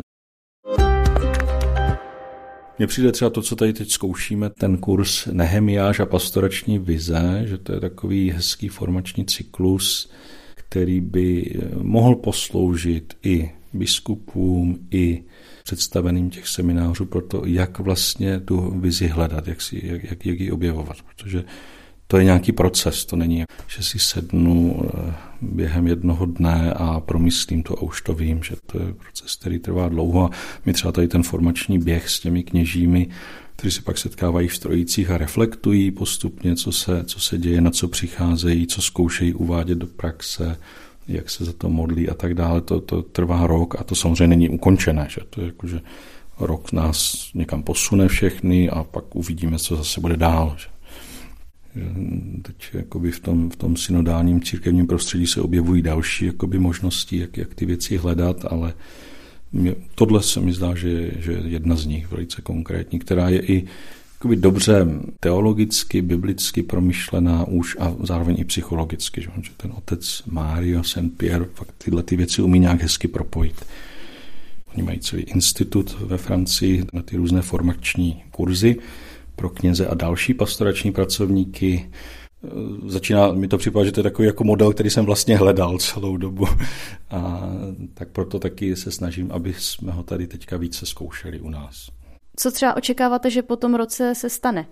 [2.78, 7.58] Mně přijde třeba to, co tady teď zkoušíme, ten kurz Nehemiáž a pastorační vize, že
[7.58, 10.12] to je takový hezký formační cyklus,
[10.56, 15.24] který by eh, mohl posloužit i biskupům, i
[15.66, 20.40] představeným těch seminářů pro to, jak vlastně tu vizi hledat, jak, si, jak, jak, jak
[20.40, 21.44] ji objevovat, protože
[22.08, 27.64] to je nějaký proces, to není, že si sednu eh, během jednoho dne a promyslím
[27.64, 30.30] to a už to vím, že to je proces, který trvá dlouho a
[30.66, 33.08] my třeba tady ten formační běh s těmi kněžími,
[33.56, 37.72] kteří se pak setkávají v strojicích a reflektují postupně, co se, co se děje, na
[37.72, 40.58] co přicházejí, co zkoušejí uvádět do praxe,
[41.08, 44.28] jak se za to modlí a tak dále, to, to trvá rok a to samozřejmě
[44.28, 45.82] není ukončené, že to je jako, že
[46.40, 50.56] rok nás někam posune všechny a pak uvidíme, co zase bude dál.
[50.58, 50.68] Že.
[52.42, 57.38] Teď jakoby v tom, v tom synodálním církevním prostředí se objevují další jakoby možnosti, jak,
[57.38, 58.74] jak ty věci hledat, ale
[59.52, 63.42] mě, tohle se mi zdá, že, že je jedna z nich velice konkrétní, která je
[63.42, 63.66] i
[64.26, 64.88] jakoby dobře
[65.20, 71.46] teologicky, biblicky promyšlená už a zároveň i psychologicky, že, že ten otec Mario Saint Pierre
[71.54, 73.66] fakt tyhle ty věci umí nějak hezky propojit.
[74.74, 78.76] Oni mají celý institut ve Francii na ty různé formační kurzy
[79.36, 81.90] pro kněze a další pastorační pracovníky.
[82.88, 86.18] Začíná mi to připadat, že to je takový jako model, který jsem vlastně hledal celou
[86.18, 86.46] dobu.
[87.10, 87.42] A
[87.94, 91.90] tak proto taky se snažím, aby jsme ho tady teďka více zkoušeli u nás.
[92.36, 94.66] Co třeba očekáváte, že po tom roce se stane?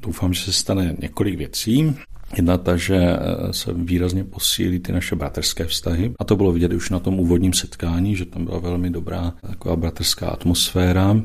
[0.00, 1.96] Doufám, že se stane několik věcí.
[2.36, 6.14] Jedna ta, že eh, se výrazně posílí ty naše bratrské vztahy.
[6.18, 9.76] A to bylo vidět už na tom úvodním setkání, že tam byla velmi dobrá taková
[9.76, 11.22] bratrská atmosféra.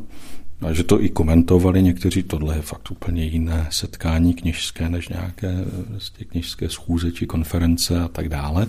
[0.62, 5.56] A že to i komentovali někteří, tohle je fakt úplně jiné setkání kněžské než nějaké
[5.90, 8.68] vlastně kněžské schůze či konference a tak dále.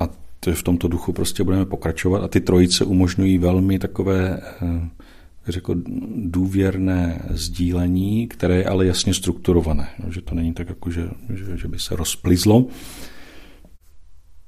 [0.00, 0.08] A
[0.40, 4.88] to v tomto duchu prostě budeme pokračovat a ty trojice umožňují velmi takové eh,
[5.48, 5.74] řekl,
[6.16, 9.88] důvěrné sdílení, které je ale jasně strukturované.
[10.04, 12.66] No, že to není tak, jako že, že, že by se rozplizlo.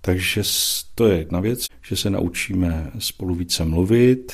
[0.01, 0.42] Takže
[0.94, 4.32] to je jedna věc, že se naučíme spolu více mluvit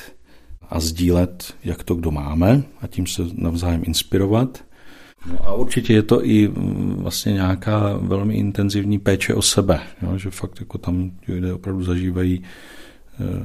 [0.68, 4.64] a sdílet, jak to kdo máme a tím se navzájem inspirovat.
[5.26, 10.18] No a určitě je to i mm, vlastně nějaká velmi intenzivní péče o sebe, jo,
[10.18, 12.42] že fakt jako tam lidé opravdu zažívají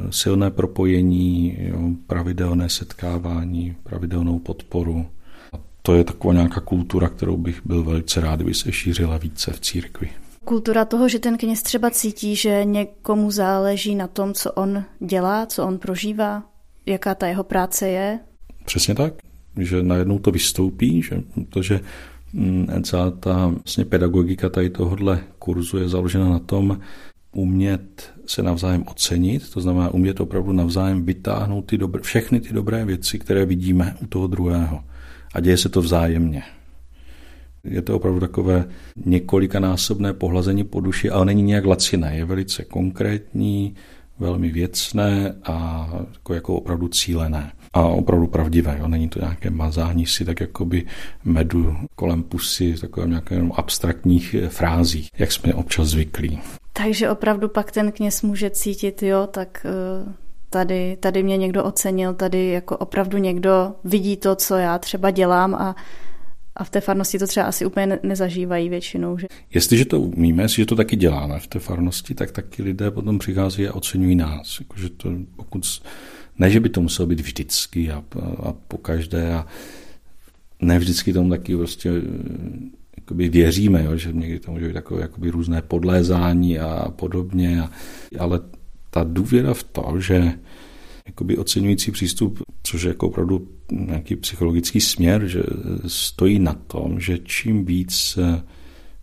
[0.09, 5.05] silné propojení, jo, pravidelné setkávání, pravidelnou podporu.
[5.53, 9.51] A to je taková nějaká kultura, kterou bych byl velice rád, kdyby se šířila více
[9.51, 10.09] v církvi.
[10.45, 15.45] Kultura toho, že ten kněz třeba cítí, že někomu záleží na tom, co on dělá,
[15.45, 16.43] co on prožívá,
[16.86, 18.20] jaká ta jeho práce je.
[18.65, 19.13] Přesně tak,
[19.57, 21.80] že najednou to vystoupí, že, protože
[22.34, 26.80] mm, celá ta vlastně pedagogika tady tohohle kurzu je založena na tom,
[27.32, 32.86] umět se navzájem ocenit, to znamená umět opravdu navzájem vytáhnout ty dobré, všechny ty dobré
[32.86, 34.84] věci, které vidíme u toho druhého.
[35.34, 36.43] A děje se to vzájemně.
[37.63, 38.65] Je to opravdu takové
[39.05, 42.17] několikanásobné pohlazení po duši, ale není nějak laciné.
[42.17, 43.75] Je velice konkrétní,
[44.19, 47.51] velmi věcné a jako, jako opravdu cílené.
[47.73, 48.77] A opravdu pravdivé.
[48.80, 48.88] Jo?
[48.88, 50.86] Není to nějaké mazání si tak jakoby
[51.23, 56.39] medu kolem pusy, takové nějaké abstraktních frází, jak jsme občas zvyklí.
[56.84, 60.13] Takže opravdu pak ten kněz může cítit, jo, tak eh,
[60.49, 65.55] tady, tady mě někdo ocenil, tady jako opravdu někdo vidí to, co já třeba dělám
[65.55, 65.75] a,
[66.55, 69.17] a v té farnosti to třeba asi úplně nezažívají většinou.
[69.17, 69.27] Že?
[69.53, 73.67] Jestliže to umíme, jestliže to taky děláme v té farnosti, tak taky lidé potom přichází
[73.67, 74.59] a oceňují nás.
[74.59, 75.82] Jakože to, pokud,
[76.39, 79.45] ne, že by to muselo být vždycky a, a, a po každé a
[80.61, 81.91] ne vždycky tomu taky prostě
[83.10, 87.70] jakoby věříme, jo, že někdy to může být takové jakoby různé podlézání a podobně, a,
[88.20, 88.39] ale
[88.89, 90.34] ta důvěra v to, že
[91.05, 95.43] jakoby oceňující přístup, což je jako opravdu nějaký psychologický směr, že
[95.88, 98.20] stojí na tom, že čím víc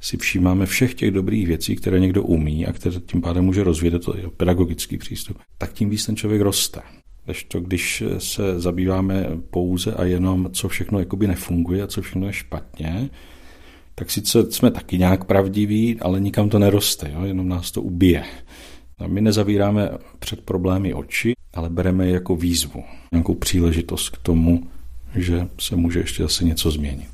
[0.01, 4.05] si všímáme všech těch dobrých věcí, které někdo umí a které tím pádem může rozvíjet,
[4.05, 6.81] to je pedagogický přístup, tak tím víc ten člověk roste.
[7.25, 12.27] Když to, když se zabýváme pouze a jenom, co všechno jakoby nefunguje a co všechno
[12.27, 13.11] je špatně,
[13.99, 17.25] tak sice jsme taky nějak pravdiví, ale nikam to neroste, jo?
[17.25, 18.25] jenom nás to ubije.
[18.99, 24.71] A my nezavíráme před problémy oči, ale bereme je jako výzvu, nějakou příležitost k tomu,
[25.15, 27.09] že se může ještě zase něco změnit.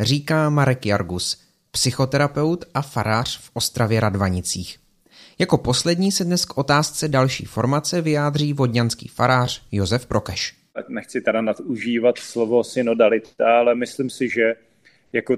[0.00, 4.78] Říká Marek Jargus, psychoterapeut a farář v Ostravě Radvanicích.
[5.38, 10.54] Jako poslední se dnes k otázce další formace vyjádří vodňanský farář Josef Prokeš.
[10.88, 14.54] Nechci teda nadužívat slovo synodalita, ale myslím si, že
[15.12, 15.36] jako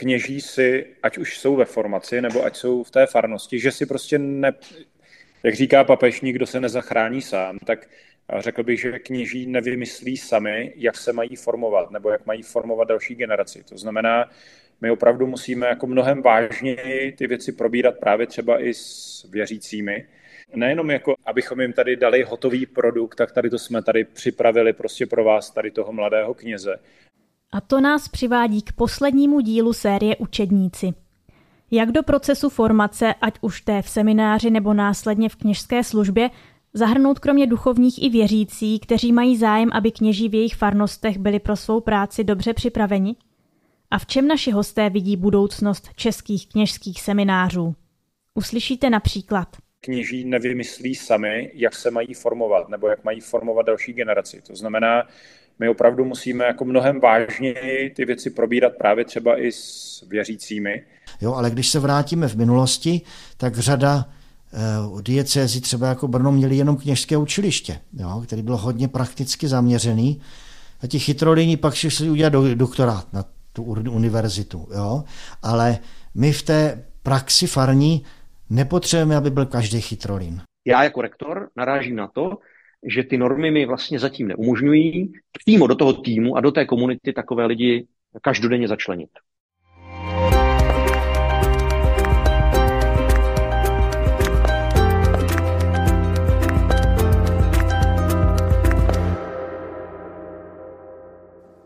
[0.00, 3.86] kněží si, ať už jsou ve formaci, nebo ať jsou v té farnosti, že si
[3.86, 4.52] prostě ne,
[5.42, 7.88] jak říká papež, nikdo se nezachrání sám, tak
[8.38, 13.14] řekl bych, že kněží nevymyslí sami, jak se mají formovat, nebo jak mají formovat další
[13.14, 13.62] generaci.
[13.68, 14.30] To znamená,
[14.80, 20.06] my opravdu musíme jako mnohem vážněji ty věci probírat právě třeba i s věřícími,
[20.54, 25.06] nejenom jako, abychom jim tady dali hotový produkt, tak tady to jsme tady připravili prostě
[25.06, 26.76] pro vás, tady toho mladého kněze,
[27.52, 30.94] a to nás přivádí k poslednímu dílu série Učedníci.
[31.70, 36.30] Jak do procesu formace, ať už té v semináři nebo následně v kněžské službě,
[36.74, 41.56] zahrnout kromě duchovních i věřící, kteří mají zájem, aby kněží v jejich farnostech byli pro
[41.56, 43.16] svou práci dobře připraveni?
[43.90, 47.74] A v čem naši hosté vidí budoucnost českých kněžských seminářů?
[48.34, 49.48] Uslyšíte například.
[49.80, 54.42] Kněží nevymyslí sami, jak se mají formovat, nebo jak mají formovat další generaci.
[54.46, 55.08] To znamená,
[55.60, 60.84] my opravdu musíme jako mnohem vážněji ty věci probírat právě třeba i s věřícími.
[61.20, 63.00] Jo, ale když se vrátíme v minulosti,
[63.36, 64.04] tak řada
[64.88, 70.20] uh, diecézy třeba jako Brno měli jenom kněžské učiliště, jo, který byl hodně prakticky zaměřený
[70.82, 74.68] a ti chytrolíni pak šli udělat do, doktorát na tu univerzitu.
[74.74, 75.04] Jo?
[75.42, 75.78] Ale
[76.14, 78.04] my v té praxi farní
[78.50, 80.40] nepotřebujeme, aby byl každý chytrolín.
[80.66, 82.38] Já jako rektor narážím na to,
[82.86, 87.12] že ty normy mi vlastně zatím neumožňují přímo do toho týmu a do té komunity
[87.12, 87.86] takové lidi
[88.22, 89.10] každodenně začlenit.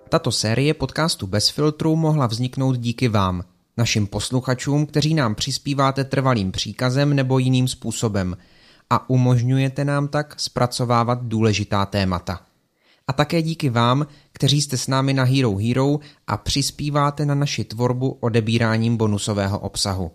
[0.08, 3.42] Tato série podcastu Bez filtru mohla vzniknout díky vám.
[3.76, 8.36] našim posluchačům, kteří nám přispíváte trvalým příkazem nebo jiným způsobem
[8.90, 12.40] a umožňujete nám tak zpracovávat důležitá témata.
[13.08, 17.64] A také díky vám, kteří jste s námi na Hero Hero a přispíváte na naši
[17.64, 20.10] tvorbu odebíráním bonusového obsahu.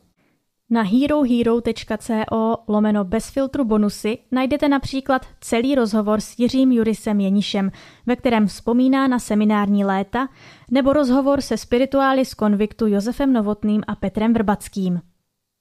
[0.72, 7.72] Na herohero.co lomeno bez filtru bonusy najdete například celý rozhovor s Jiřím Jurisem Jenišem,
[8.06, 10.28] ve kterém vzpomíná na seminární léta,
[10.72, 15.02] nebo rozhovor se spirituály z konviktu Josefem Novotným a Petrem Vrbackým.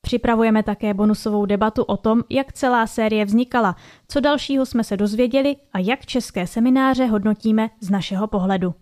[0.09, 3.77] Připravujeme také bonusovou debatu o tom, jak celá série vznikala,
[4.09, 8.75] co dalšího jsme se dozvěděli a jak české semináře hodnotíme z našeho pohledu.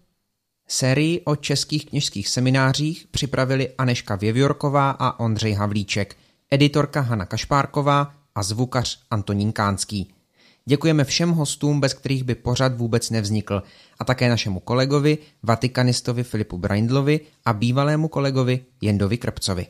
[0.68, 6.16] Sérii o českých kněžských seminářích připravili Aneška Věvjorková a Ondřej Havlíček,
[6.50, 10.14] editorka Hana Kašpárková a zvukař Antonín Kánský.
[10.64, 13.62] Děkujeme všem hostům, bez kterých by pořad vůbec nevznikl,
[13.98, 19.66] a také našemu kolegovi, vatikanistovi Filipu Braindlovi a bývalému kolegovi Jendovi Krpcovi.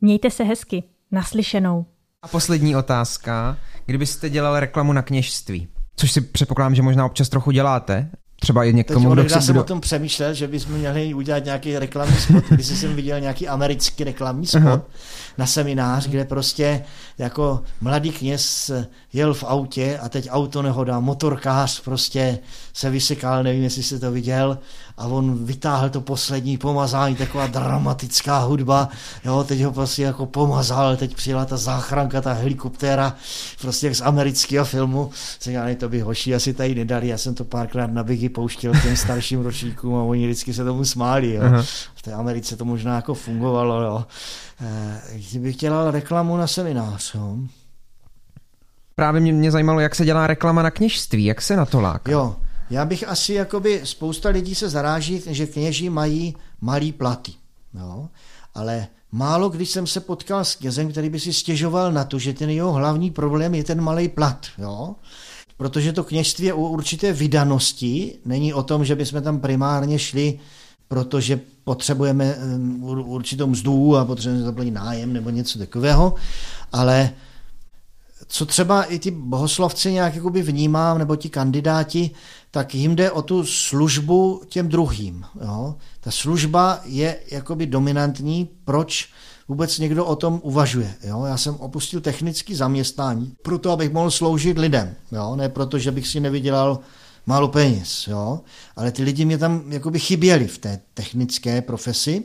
[0.00, 0.82] Mějte se hezky.
[1.12, 1.86] Naslyšenou.
[2.22, 3.56] A poslední otázka.
[3.86, 8.72] Kdybyste dělal reklamu na kněžství, což si předpokládám, že možná občas trochu děláte, třeba i
[8.72, 9.60] někomu, kdo si jsem bude...
[9.60, 14.04] o tom přemýšlel, že bychom měli udělat nějaký reklamní spot, když jsem viděl nějaký americký
[14.04, 14.82] reklamní spot Aha.
[15.38, 16.84] na seminář, kde prostě
[17.18, 18.70] jako mladý kněz
[19.12, 22.38] jel v autě a teď auto nehoda, motorkář prostě
[22.72, 24.58] se vysekal, nevím, jestli jste to viděl,
[24.98, 28.88] a on vytáhl to poslední pomazání, taková dramatická hudba,
[29.24, 33.14] jo, teď ho prostě jako pomazal, teď přijela ta záchranka, ta helikoptéra,
[33.60, 37.34] prostě jak z amerického filmu, se říká, to by hoši asi tady nedali, já jsem
[37.34, 41.42] to párkrát na Biggie pouštěl těm starším ročníkům a oni vždycky se tomu smáli, jo.
[41.42, 41.62] Aha.
[41.94, 44.04] V té Americe to možná jako fungovalo, jo.
[44.60, 47.36] Eh, Kdybych dělal reklamu na seminář, jo.
[48.94, 52.12] Právě mě, mě zajímalo, jak se dělá reklama na kněžství, jak se na to láká.
[52.12, 52.36] Jo,
[52.70, 57.32] já bych asi, jakoby, spousta lidí se zaráží, že kněži mají malý platy,
[57.74, 58.08] jo.
[58.54, 62.32] Ale málo když jsem se potkal s knězem, který by si stěžoval na to, že
[62.32, 64.94] ten jeho hlavní problém je ten malý plat, jo.
[65.56, 70.38] Protože to kněžství je o určité vydanosti, není o tom, že bychom tam primárně šli,
[70.88, 72.36] protože potřebujeme
[72.80, 76.14] ur- určitou mzdu a potřebujeme zaplatit nájem nebo něco takového,
[76.72, 77.10] ale
[78.28, 82.10] co třeba i ty bohoslovci nějak jakoby vnímám, nebo ti kandidáti,
[82.50, 85.24] tak jim jde o tu službu těm druhým.
[85.44, 85.74] Jo?
[86.00, 89.08] Ta služba je jakoby dominantní, proč
[89.48, 90.94] vůbec někdo o tom uvažuje.
[91.04, 91.24] Jo?
[91.24, 95.36] Já jsem opustil technické zaměstnání, proto abych mohl sloužit lidem, jo?
[95.36, 96.78] ne proto, že bych si nevydělal
[97.26, 98.40] málo peněz, jo?
[98.76, 102.24] ale ty lidi mě tam jakoby chyběli v té technické profesi.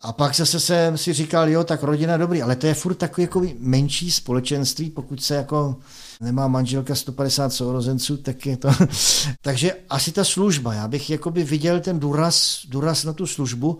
[0.00, 3.22] A pak zase jsem si říkal, jo, tak rodina dobrý, ale to je furt takový
[3.22, 5.76] jako menší společenství, pokud se jako
[6.20, 8.68] nemá manželka 150 sourozenců, tak je to...
[9.42, 13.78] Takže asi ta služba, já bych jakoby viděl ten důraz, důraz na tu službu,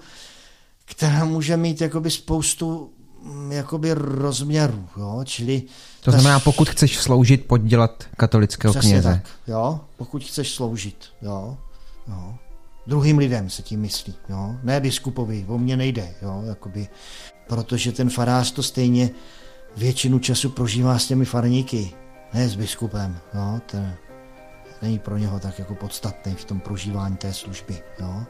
[0.84, 2.90] která může mít jakoby spoustu
[3.22, 5.62] mm, jakoby rozměrů, jo, čili...
[6.00, 9.08] To znamená, pokud chceš sloužit, pojď dělat katolického Přesně kněze.
[9.08, 11.58] tak, jo, pokud chceš sloužit, jo,
[12.08, 12.34] jo.
[12.89, 16.89] Druhým lidem se tím myslí, jo, ne biskupovi, o mě nejde, jo, jakoby,
[17.47, 19.11] protože ten farář to stejně
[19.76, 21.91] většinu času prožívá s těmi farníky,
[22.34, 23.95] ne s biskupem, jo, ten
[24.82, 28.22] není pro něho tak jako podstatný v tom prožívání té služby, jo.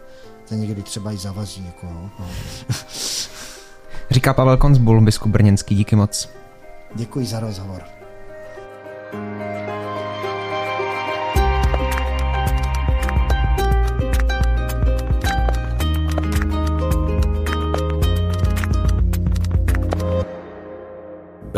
[0.48, 2.26] Ten někdy třeba i zavazí, jako, jo, no.
[4.10, 6.28] Říká Pavel Konzbul, biskup Brněnský, díky moc.
[6.94, 7.82] Děkuji za rozhovor.